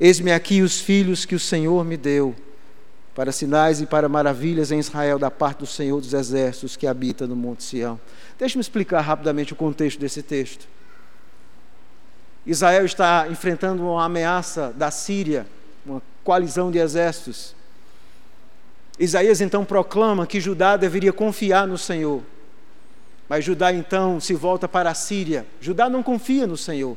[0.00, 2.34] Eis-me aqui os filhos que o Senhor me deu,
[3.14, 7.26] para sinais e para maravilhas em Israel, da parte do Senhor dos Exércitos que habita
[7.26, 8.00] no Monte Sião.
[8.38, 10.66] Deixe-me explicar rapidamente o contexto desse texto.
[12.46, 15.46] Israel está enfrentando uma ameaça da Síria,
[15.86, 17.54] uma coalizão de exércitos.
[18.98, 22.22] Isaías então proclama que Judá deveria confiar no Senhor.
[23.28, 25.46] Mas Judá então se volta para a Síria.
[25.60, 26.96] Judá não confia no Senhor.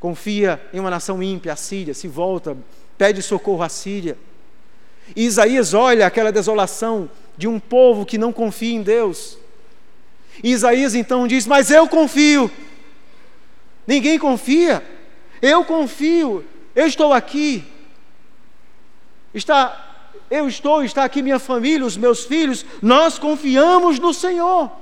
[0.00, 2.56] Confia em uma nação ímpia, a Síria, se volta,
[2.98, 4.18] pede socorro à Síria.
[5.14, 9.38] E Isaías olha aquela desolação de um povo que não confia em Deus.
[10.42, 12.50] E Isaías então diz: Mas eu confio.
[13.86, 14.82] Ninguém confia.
[15.40, 16.44] Eu confio.
[16.74, 17.64] Eu estou aqui.
[19.34, 19.91] Está,
[20.32, 22.64] eu estou, está aqui minha família, os meus filhos.
[22.80, 24.72] Nós confiamos no Senhor.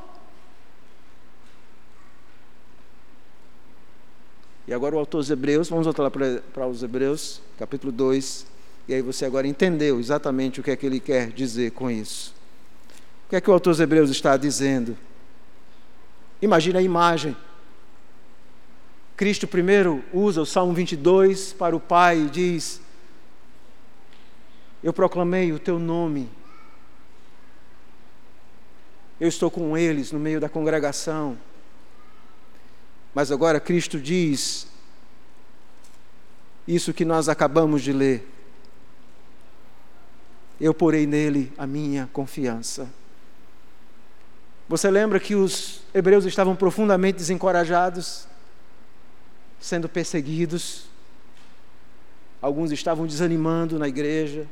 [4.69, 8.47] E agora o autor dos Hebreus, vamos voltar lá para, os Hebreus, capítulo 2.
[8.87, 12.33] E aí você agora entendeu exatamente o que é que ele quer dizer com isso.
[13.27, 14.97] O que é que o autor dos Hebreus está dizendo?
[16.41, 17.37] Imagine a imagem.
[19.17, 22.81] Cristo primeiro usa o Salmo 22 para o Pai e diz:
[24.83, 26.29] Eu proclamei o teu nome.
[29.21, 31.37] Eu estou com eles no meio da congregação.
[33.15, 34.67] Mas agora Cristo diz
[36.67, 38.27] isso que nós acabamos de ler.
[40.61, 42.89] Eu porei nele a minha confiança.
[44.69, 48.29] Você lembra que os hebreus estavam profundamente desencorajados?
[49.61, 50.87] sendo perseguidos,
[52.41, 54.47] alguns estavam desanimando na igreja,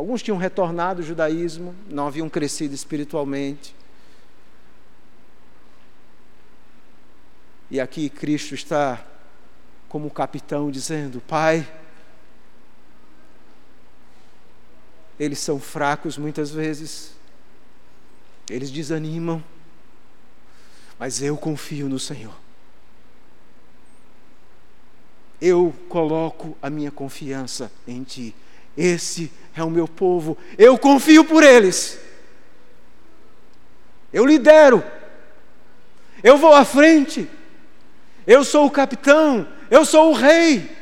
[0.00, 3.74] alguns tinham retornado ao judaísmo, não haviam crescido espiritualmente.
[7.70, 9.04] E aqui Cristo está
[9.90, 11.70] como capitão dizendo: Pai,
[15.18, 17.12] eles são fracos muitas vezes,
[18.48, 19.44] eles desanimam,
[20.98, 22.34] mas eu confio no Senhor
[25.40, 28.34] eu coloco a minha confiança em Ti.
[28.80, 32.00] Esse é o meu povo, eu confio por eles.
[34.10, 34.82] Eu lidero,
[36.22, 37.28] eu vou à frente,
[38.26, 40.74] eu sou o capitão, eu sou o rei.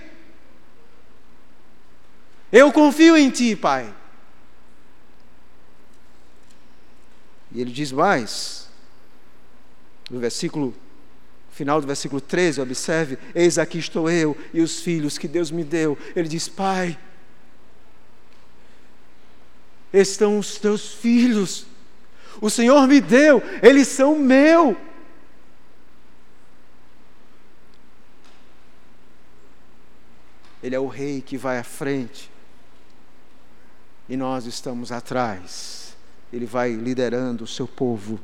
[2.53, 3.93] Eu confio em Ti, Pai.
[7.51, 8.71] E ele diz mais,
[10.09, 10.73] no versículo
[11.51, 15.65] final do versículo 13, observe: Eis aqui estou eu e os filhos que Deus me
[15.65, 15.99] deu.
[16.15, 16.97] Ele diz: Pai,
[19.93, 21.67] estão os teus filhos.
[22.41, 24.77] O Senhor me deu, eles são meu.
[30.63, 32.31] Ele é o rei que vai à frente.
[34.09, 35.95] e nós estamos atrás.
[36.33, 38.19] Ele vai liderando o seu povo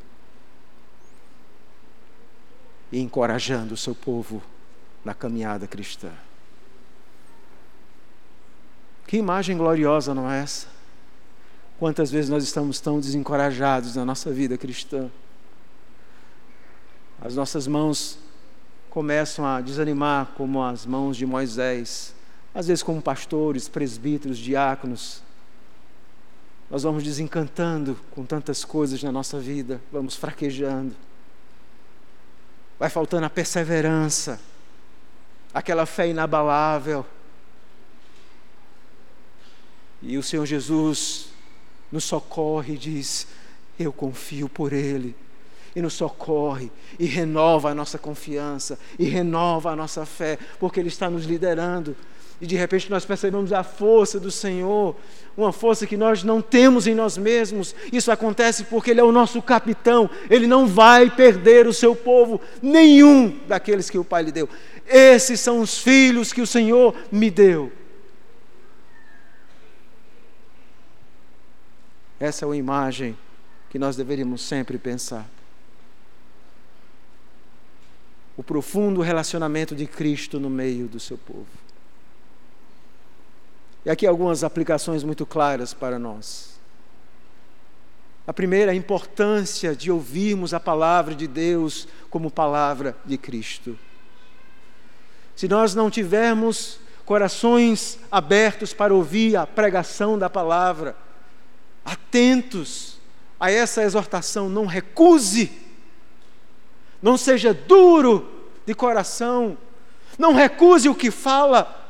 [2.91, 4.43] e encorajando o seu povo
[5.05, 6.11] na caminhada cristã.
[9.07, 10.74] Que imagem gloriosa, não é essa?
[11.79, 15.11] Quantas vezes nós estamos tão desencorajados na nossa vida cristã?
[17.21, 18.19] As nossas mãos
[18.91, 22.15] começam a desanimar, como as mãos de Moisés,
[22.55, 25.21] às vezes, como pastores, presbíteros, diáconos.
[26.71, 30.95] Nós vamos desencantando com tantas coisas na nossa vida, vamos fraquejando.
[32.79, 34.41] Vai faltando a perseverança,
[35.53, 37.05] aquela fé inabalável.
[40.01, 41.34] E o Senhor Jesus
[41.91, 43.27] nos socorre e diz:
[43.79, 45.15] Eu confio por Ele.
[45.77, 46.71] E nos socorre
[47.01, 51.97] e renova a nossa confiança e renova a nossa fé, porque Ele está nos liderando.
[52.41, 54.95] E de repente nós percebemos a força do Senhor,
[55.37, 57.75] uma força que nós não temos em nós mesmos.
[57.93, 62.41] Isso acontece porque Ele é o nosso capitão, Ele não vai perder o seu povo,
[62.61, 64.49] nenhum daqueles que o Pai lhe deu.
[64.87, 67.73] Esses são os filhos que o Senhor me deu.
[72.19, 73.17] Essa é uma imagem
[73.71, 75.27] que nós deveríamos sempre pensar.
[78.37, 81.47] O profundo relacionamento de Cristo no meio do seu povo.
[83.85, 86.55] E aqui algumas aplicações muito claras para nós.
[88.27, 93.79] A primeira, a importância de ouvirmos a palavra de Deus como palavra de Cristo.
[95.37, 100.97] Se nós não tivermos corações abertos para ouvir a pregação da palavra,
[101.85, 102.99] atentos
[103.39, 105.53] a essa exortação, não recuse,
[107.03, 108.31] não seja duro
[108.65, 109.59] de coração,
[110.19, 111.83] não recuse o que fala.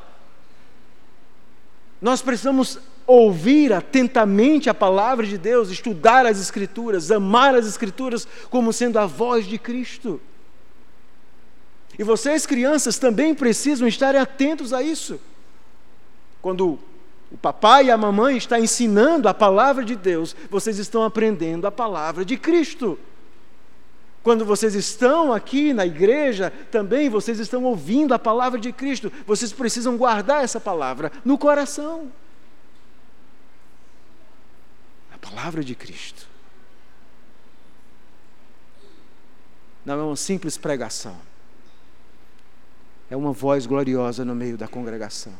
[2.00, 8.72] Nós precisamos ouvir atentamente a palavra de Deus, estudar as Escrituras, amar as Escrituras como
[8.72, 10.20] sendo a voz de Cristo.
[11.98, 15.20] E vocês, crianças, também precisam estar atentos a isso.
[16.42, 16.78] Quando
[17.30, 21.72] o papai e a mamãe estão ensinando a palavra de Deus, vocês estão aprendendo a
[21.72, 22.98] palavra de Cristo.
[24.24, 29.12] Quando vocês estão aqui na igreja, também vocês estão ouvindo a palavra de Cristo.
[29.26, 32.10] Vocês precisam guardar essa palavra no coração.
[35.12, 36.26] A palavra de Cristo.
[39.84, 41.16] Não é uma simples pregação.
[43.10, 45.34] É uma voz gloriosa no meio da congregação.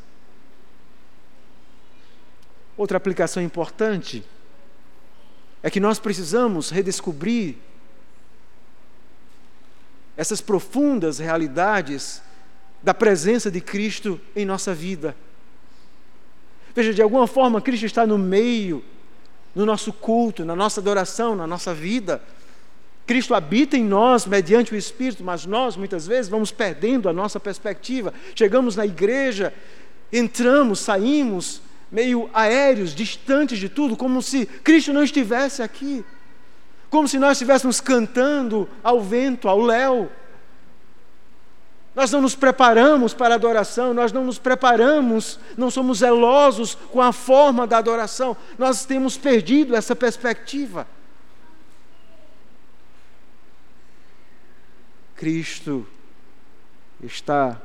[2.77, 4.25] Outra aplicação importante
[5.63, 7.57] é que nós precisamos redescobrir
[10.17, 12.23] essas profundas realidades
[12.83, 15.17] da presença de Cristo em nossa vida.
[16.75, 18.85] Veja, de alguma forma, Cristo está no meio,
[19.55, 22.21] no nosso culto, na nossa adoração, na nossa vida.
[23.07, 27.39] Cristo habita em nós mediante o Espírito, mas nós muitas vezes vamos perdendo a nossa
[27.39, 28.13] perspectiva.
[28.35, 29.55] Chegamos na igreja,
[30.13, 31.63] entramos, saímos,
[31.95, 36.05] meio aéreos, distantes de tudo, como se Cristo não estivesse aqui,
[36.91, 40.11] como se nós estivéssemos cantando ao vento, ao léu.
[41.95, 47.01] Nós não nos preparamos para a adoração, nós não nos preparamos, não somos zelosos com
[47.01, 50.89] a forma da adoração, nós temos perdido essa perspectiva.
[55.15, 55.87] Cristo
[57.01, 57.57] está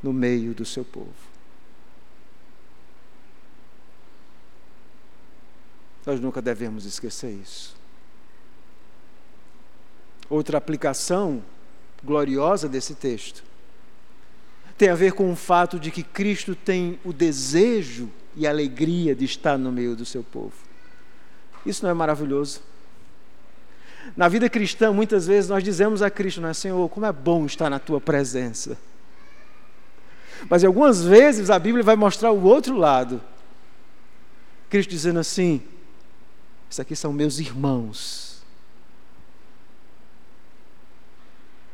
[0.00, 1.29] no meio do seu povo.
[6.06, 7.76] Nós nunca devemos esquecer isso.
[10.28, 11.42] Outra aplicação
[12.02, 13.44] gloriosa desse texto
[14.78, 19.14] tem a ver com o fato de que Cristo tem o desejo e a alegria
[19.14, 20.54] de estar no meio do seu povo.
[21.66, 22.62] Isso não é maravilhoso?
[24.16, 27.44] Na vida cristã, muitas vezes nós dizemos a Cristo, não é, Senhor, como é bom
[27.44, 28.78] estar na tua presença.
[30.48, 33.20] Mas algumas vezes a Bíblia vai mostrar o outro lado.
[34.70, 35.62] Cristo dizendo assim:
[36.70, 38.40] isso aqui são meus irmãos.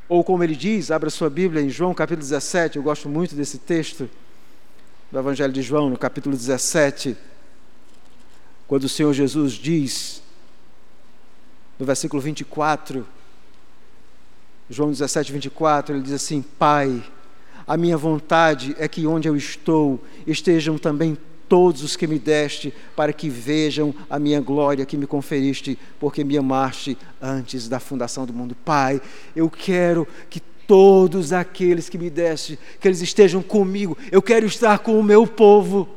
[0.09, 3.59] Ou como ele diz, abra sua Bíblia em João capítulo 17, eu gosto muito desse
[3.59, 4.09] texto
[5.13, 7.15] do Evangelho de João, no capítulo 17,
[8.67, 10.23] quando o Senhor Jesus diz,
[11.79, 13.07] no versículo 24,
[14.71, 17.05] João 17, 24, ele diz assim: Pai,
[17.67, 21.19] a minha vontade é que onde eu estou estejam também
[21.49, 26.25] todos os que me deste, para que vejam a minha glória que me conferiste, porque
[26.25, 28.57] me amaste antes da fundação do mundo.
[28.65, 29.01] Pai,
[29.35, 33.97] eu quero que todos aqueles que me deste, que eles estejam comigo.
[34.11, 35.89] Eu quero estar com o meu povo.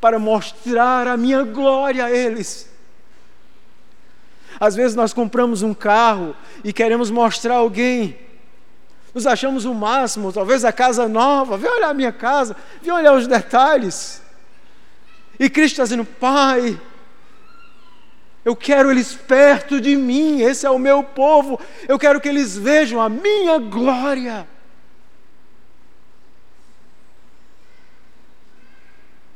[0.00, 2.68] para mostrar a minha glória a eles.
[4.58, 8.25] Às vezes nós compramos um carro e queremos mostrar a alguém.
[9.16, 13.14] Nos achamos o máximo, talvez a casa nova, vem olhar a minha casa, vem olhar
[13.14, 14.20] os detalhes.
[15.40, 16.78] E Cristo está dizendo: Pai,
[18.44, 21.58] eu quero eles perto de mim, esse é o meu povo,
[21.88, 24.46] eu quero que eles vejam a minha glória.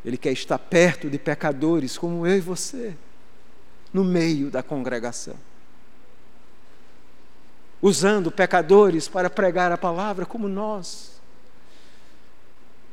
[0.05, 2.95] Ele quer estar perto de pecadores como eu e você,
[3.95, 5.37] no meio da congregação.
[7.83, 11.20] Usando pecadores para pregar a palavra como nós.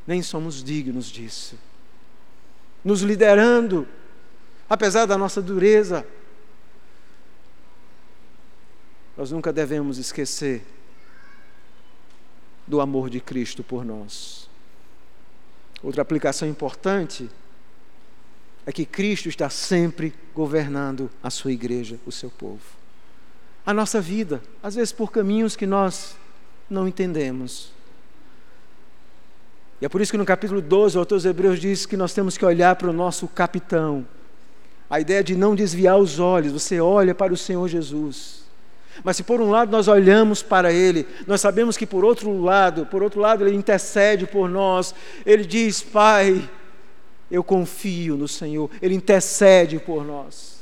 [0.06, 1.56] Nem somos dignos disso.
[2.82, 3.86] Nos liderando,
[4.68, 6.06] apesar da nossa dureza.
[9.16, 10.64] Nós nunca devemos esquecer
[12.66, 14.48] do amor de Cristo por nós.
[15.82, 17.28] Outra aplicação importante
[18.66, 22.77] é que Cristo está sempre governando a sua igreja, o seu povo.
[23.68, 26.16] A nossa vida, às vezes por caminhos que nós
[26.70, 27.70] não entendemos.
[29.78, 32.14] E é por isso que no capítulo 12, o autor dos Hebreus diz que nós
[32.14, 34.08] temos que olhar para o nosso capitão.
[34.88, 38.42] A ideia de não desviar os olhos, você olha para o Senhor Jesus.
[39.04, 42.86] Mas se por um lado nós olhamos para Ele, nós sabemos que por outro lado,
[42.86, 44.94] por outro lado Ele intercede por nós.
[45.26, 46.48] Ele diz, Pai,
[47.30, 48.70] eu confio no Senhor.
[48.80, 50.57] Ele intercede por nós.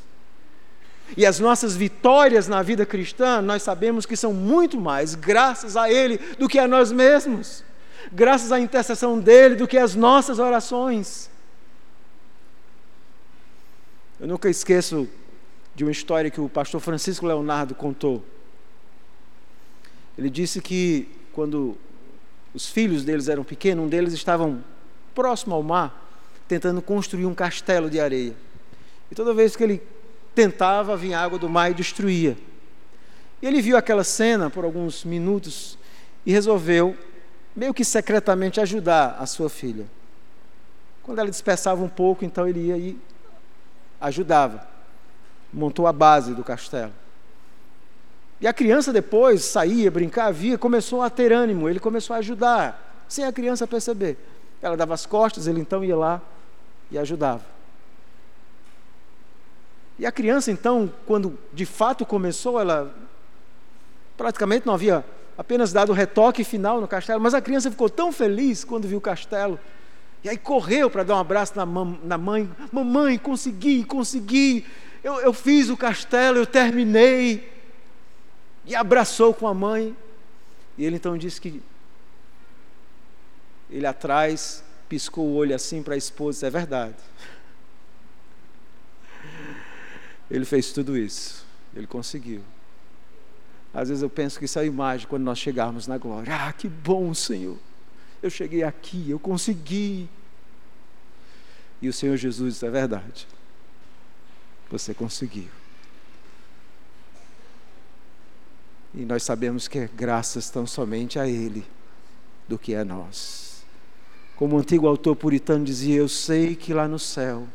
[1.14, 5.90] E as nossas vitórias na vida cristã, nós sabemos que são muito mais graças a
[5.90, 7.62] Ele do que a nós mesmos,
[8.10, 11.30] graças à intercessão dEle do que as nossas orações.
[14.18, 15.06] Eu nunca esqueço
[15.74, 18.24] de uma história que o pastor Francisco Leonardo contou.
[20.16, 21.76] Ele disse que quando
[22.54, 24.64] os filhos deles eram pequenos, um deles estavam
[25.14, 26.08] próximo ao mar,
[26.48, 28.34] tentando construir um castelo de areia.
[29.10, 29.82] E toda vez que ele
[30.36, 32.36] tentava, vinha água do mar e destruía.
[33.42, 35.76] E ele viu aquela cena por alguns minutos
[36.24, 36.96] e resolveu,
[37.54, 39.86] meio que secretamente, ajudar a sua filha.
[41.02, 42.98] Quando ela dispersava um pouco, então ele ia e
[44.00, 44.76] ajudava
[45.56, 46.92] montou a base do castelo.
[48.40, 53.04] E a criança depois saía, brincava, via, começou a ter ânimo, ele começou a ajudar,
[53.08, 54.18] sem a criança perceber.
[54.60, 56.20] Ela dava as costas, ele então ia lá
[56.90, 57.55] e ajudava.
[59.98, 62.94] E a criança então, quando de fato começou, ela
[64.16, 65.04] praticamente não havia
[65.36, 68.98] apenas dado o retoque final no castelo, mas a criança ficou tão feliz quando viu
[68.98, 69.58] o castelo.
[70.24, 74.64] E aí correu para dar um abraço na, na mãe: Mamãe, consegui, consegui
[75.06, 77.48] eu, eu fiz o castelo, eu terminei.
[78.64, 79.96] E abraçou com a mãe.
[80.76, 81.62] E ele então disse que
[83.70, 86.96] ele atrás piscou o olho assim para a esposa, é verdade.
[90.30, 92.42] Ele fez tudo isso, ele conseguiu.
[93.72, 96.34] Às vezes eu penso que isso é a imagem quando nós chegarmos na glória.
[96.34, 97.58] Ah, que bom, Senhor.
[98.22, 100.08] Eu cheguei aqui, eu consegui.
[101.80, 103.28] E o Senhor Jesus disse: é verdade.
[104.70, 105.48] Você conseguiu.
[108.94, 111.64] E nós sabemos que graças estão somente a Ele
[112.48, 113.62] do que a nós.
[114.36, 117.46] Como o antigo autor puritano dizia, eu sei que lá no céu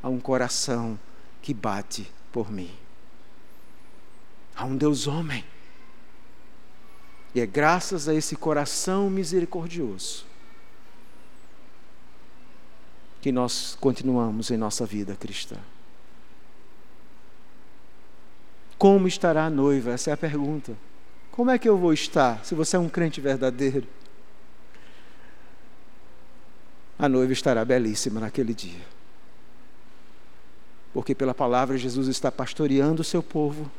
[0.00, 0.98] há um coração
[1.46, 2.68] que bate por mim.
[4.56, 5.44] Há um Deus homem.
[7.32, 10.26] E é graças a esse coração misericordioso
[13.20, 15.56] que nós continuamos em nossa vida cristã.
[18.76, 19.92] Como estará a noiva?
[19.92, 20.76] Essa é a pergunta.
[21.30, 23.86] Como é que eu vou estar se você é um crente verdadeiro?
[26.98, 28.95] A noiva estará belíssima naquele dia.
[30.96, 33.70] Porque pela palavra Jesus está pastoreando o seu povo,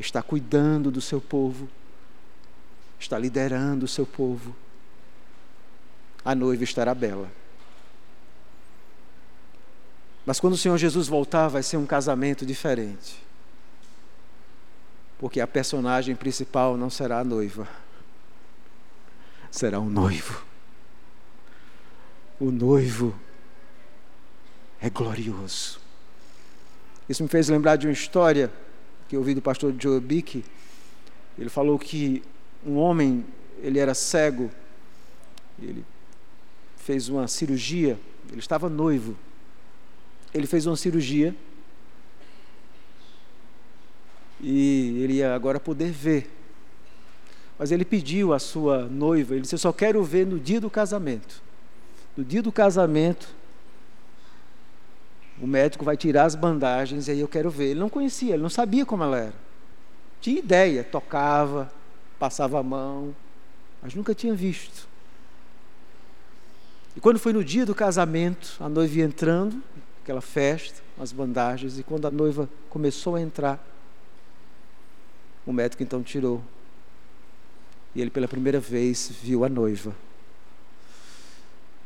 [0.00, 1.68] está cuidando do seu povo,
[2.98, 4.56] está liderando o seu povo.
[6.24, 7.30] A noiva estará bela.
[10.24, 13.22] Mas quando o Senhor Jesus voltar, vai ser um casamento diferente.
[15.18, 17.68] Porque a personagem principal não será a noiva,
[19.50, 20.42] será o noivo.
[22.40, 23.27] O noivo
[24.80, 25.80] é glorioso.
[27.08, 28.52] Isso me fez lembrar de uma história
[29.08, 30.44] que eu ouvi do pastor Joe Bick.
[31.38, 32.22] Ele falou que
[32.64, 33.24] um homem,
[33.62, 34.50] ele era cego,
[35.60, 35.84] ele
[36.76, 37.98] fez uma cirurgia,
[38.30, 39.16] ele estava noivo
[40.32, 41.34] ele fez uma cirurgia
[44.40, 46.30] e ele ia agora poder ver.
[47.58, 50.70] Mas ele pediu à sua noiva, ele disse: Eu só quero ver no dia do
[50.70, 51.42] casamento.
[52.16, 53.34] no dia do casamento,
[55.40, 57.70] o médico vai tirar as bandagens e aí eu quero ver.
[57.70, 59.34] Ele não conhecia, ele não sabia como ela era.
[60.20, 61.72] Tinha ideia, tocava,
[62.18, 63.14] passava a mão,
[63.80, 64.88] mas nunca tinha visto.
[66.96, 69.62] E quando foi no dia do casamento, a noiva ia entrando,
[70.02, 73.64] aquela festa, as bandagens, e quando a noiva começou a entrar,
[75.46, 76.42] o médico então tirou.
[77.94, 79.94] E ele pela primeira vez viu a noiva.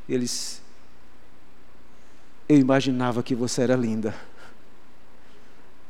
[0.09, 0.62] Eles
[2.53, 4.15] eu imaginava que você era linda,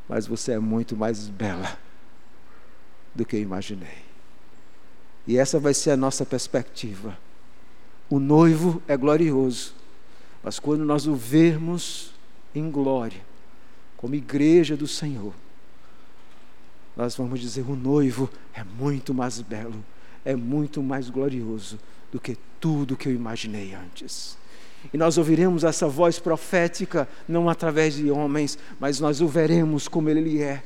[0.09, 1.77] mas você é muito mais bela
[3.13, 3.99] do que eu imaginei.
[5.27, 7.19] E essa vai ser a nossa perspectiva.
[8.09, 9.75] O noivo é glorioso,
[10.43, 12.15] mas quando nós o vermos
[12.55, 13.21] em glória,
[13.97, 15.35] como igreja do Senhor,
[16.97, 19.85] nós vamos dizer: o noivo é muito mais belo,
[20.25, 21.79] é muito mais glorioso
[22.13, 24.37] do que tudo que eu imaginei antes.
[24.93, 30.09] E nós ouviremos essa voz profética, não através de homens, mas nós o veremos como
[30.09, 30.63] ele é.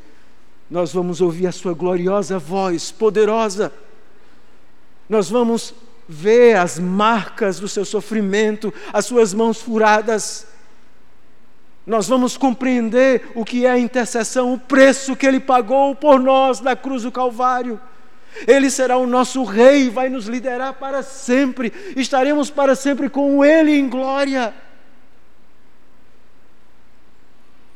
[0.70, 3.72] Nós vamos ouvir a sua gloriosa voz, poderosa.
[5.08, 5.74] Nós vamos
[6.08, 10.46] ver as marcas do seu sofrimento, as suas mãos furadas.
[11.86, 16.60] Nós vamos compreender o que é a intercessão, o preço que ele pagou por nós
[16.60, 17.80] na cruz do Calvário.
[18.46, 23.72] Ele será o nosso rei, vai nos liderar para sempre, estaremos para sempre com Ele
[23.72, 24.52] em glória.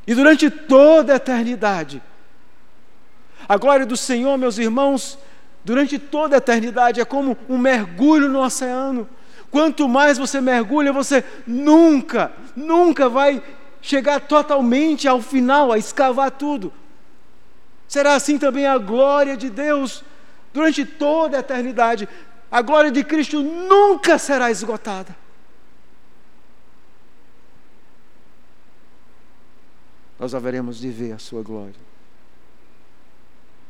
[0.07, 2.03] E durante toda a eternidade,
[3.49, 5.19] a glória do Senhor, meus irmãos,
[5.65, 9.09] durante toda a eternidade é como um mergulho no oceano.
[9.51, 13.43] Quanto mais você mergulha, você nunca, nunca vai
[13.81, 16.73] chegar totalmente ao final, a escavar tudo.
[17.89, 20.05] Será assim também a glória de Deus
[20.53, 22.09] durante toda a eternidade.
[22.51, 25.17] A glória de Cristo nunca será esgotada.
[30.19, 31.91] Nós haveremos de ver a Sua glória.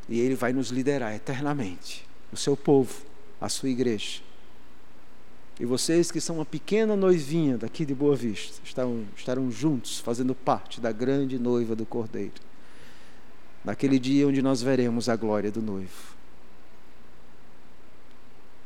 [0.09, 3.05] E Ele vai nos liderar eternamente, o seu povo,
[3.41, 4.21] a sua igreja.
[5.61, 10.35] E vocês que são uma pequena noivinha daqui de Boa Vista, estarão, estarão juntos, fazendo
[10.35, 12.33] parte da grande noiva do Cordeiro.
[13.65, 16.10] Naquele dia onde nós veremos a glória do noivo.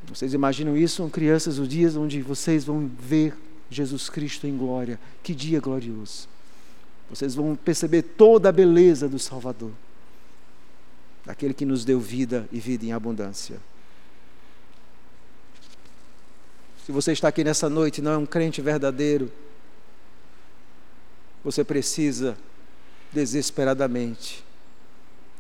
[0.08, 0.96] Vocês imaginam isso?
[0.96, 3.34] São crianças, os dias onde vocês vão ver
[3.70, 4.98] Jesus Cristo em glória.
[5.22, 6.28] Que dia glorioso!
[7.08, 9.70] Vocês vão perceber toda a beleza do Salvador,
[11.24, 13.58] daquele que nos deu vida e vida em abundância.
[16.84, 19.30] Se você está aqui nessa noite e não é um crente verdadeiro,
[21.42, 22.36] você precisa
[23.12, 24.44] desesperadamente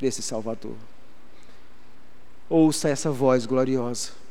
[0.00, 0.76] desse Salvador.
[2.48, 4.23] Ouça essa voz gloriosa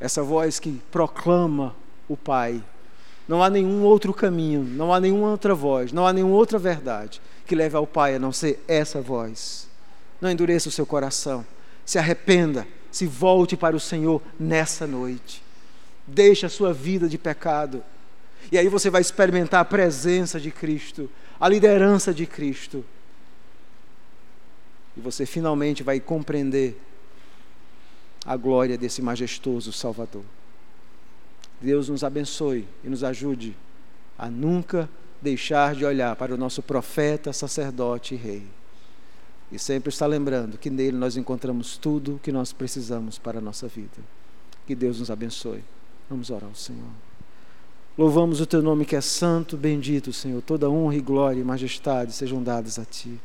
[0.00, 1.76] essa voz que proclama
[2.08, 2.64] o Pai.
[3.28, 7.20] Não há nenhum outro caminho, não há nenhuma outra voz, não há nenhuma outra verdade
[7.46, 9.68] que leve ao Pai a não ser essa voz.
[10.20, 11.46] Não endureça o seu coração,
[11.84, 15.42] se arrependa, se volte para o Senhor nessa noite.
[16.06, 17.84] Deixe a sua vida de pecado.
[18.50, 22.84] E aí você vai experimentar a presença de Cristo, a liderança de Cristo.
[24.96, 26.80] E você finalmente vai compreender
[28.24, 30.24] a glória desse majestoso Salvador.
[31.60, 33.56] Deus nos abençoe e nos ajude
[34.18, 34.88] a nunca
[35.20, 38.42] deixar de olhar para o nosso profeta, sacerdote e rei.
[39.52, 43.42] E sempre estar lembrando que nele nós encontramos tudo o que nós precisamos para a
[43.42, 43.98] nossa vida.
[44.66, 45.64] Que Deus nos abençoe.
[46.08, 46.90] Vamos orar ao Senhor.
[47.98, 50.40] Louvamos o teu nome que é santo, bendito, Senhor.
[50.40, 53.20] Toda honra e glória e majestade sejam dadas a ti.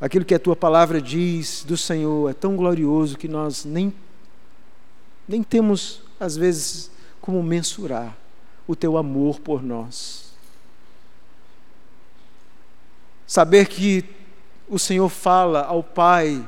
[0.00, 3.92] Aquilo que a tua palavra diz do Senhor é tão glorioso que nós nem,
[5.28, 6.90] nem temos, às vezes,
[7.20, 8.16] como mensurar
[8.66, 10.32] o teu amor por nós.
[13.26, 14.04] Saber que
[14.68, 16.44] o Senhor fala ao Pai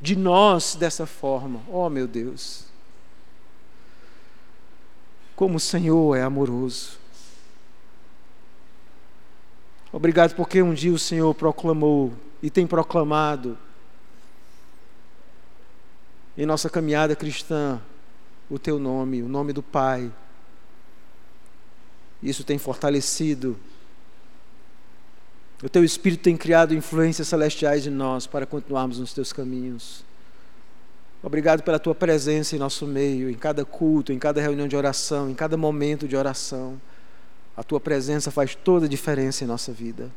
[0.00, 2.64] de nós dessa forma, oh meu Deus,
[5.34, 6.98] como o Senhor é amoroso.
[9.92, 12.12] Obrigado porque um dia o Senhor proclamou
[12.42, 13.56] e tem proclamado
[16.36, 17.80] em nossa caminhada cristã
[18.48, 20.10] o teu nome, o nome do Pai.
[22.22, 23.56] Isso tem fortalecido.
[25.62, 30.04] O teu Espírito tem criado influências celestiais em nós para continuarmos nos teus caminhos.
[31.22, 35.28] Obrigado pela tua presença em nosso meio, em cada culto, em cada reunião de oração,
[35.28, 36.80] em cada momento de oração.
[37.54, 40.10] A tua presença faz toda a diferença em nossa vida.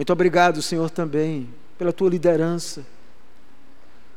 [0.00, 1.46] Muito obrigado, Senhor, também
[1.76, 2.86] pela tua liderança.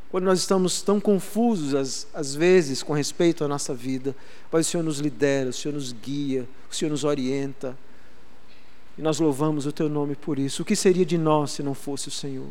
[0.09, 4.15] quando nós estamos tão confusos, às, às vezes, com respeito à nossa vida,
[4.49, 7.77] Pai, o Senhor nos lidera, o Senhor nos guia, o Senhor nos orienta.
[8.97, 10.61] E nós louvamos o Teu nome por isso.
[10.61, 12.47] O que seria de nós se não fosse o Senhor?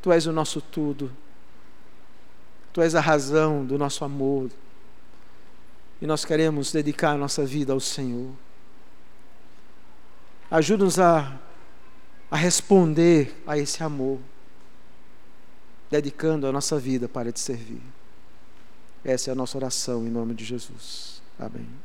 [0.00, 1.10] Tu és o nosso tudo.
[2.72, 4.48] Tu és a razão do nosso amor.
[6.00, 8.30] E nós queremos dedicar a nossa vida ao Senhor.
[10.48, 11.40] Ajuda-nos a,
[12.30, 14.18] a responder a esse amor
[15.90, 17.82] dedicando a nossa vida para te servir.
[19.04, 21.22] Essa é a nossa oração em nome de Jesus.
[21.38, 21.83] Amém.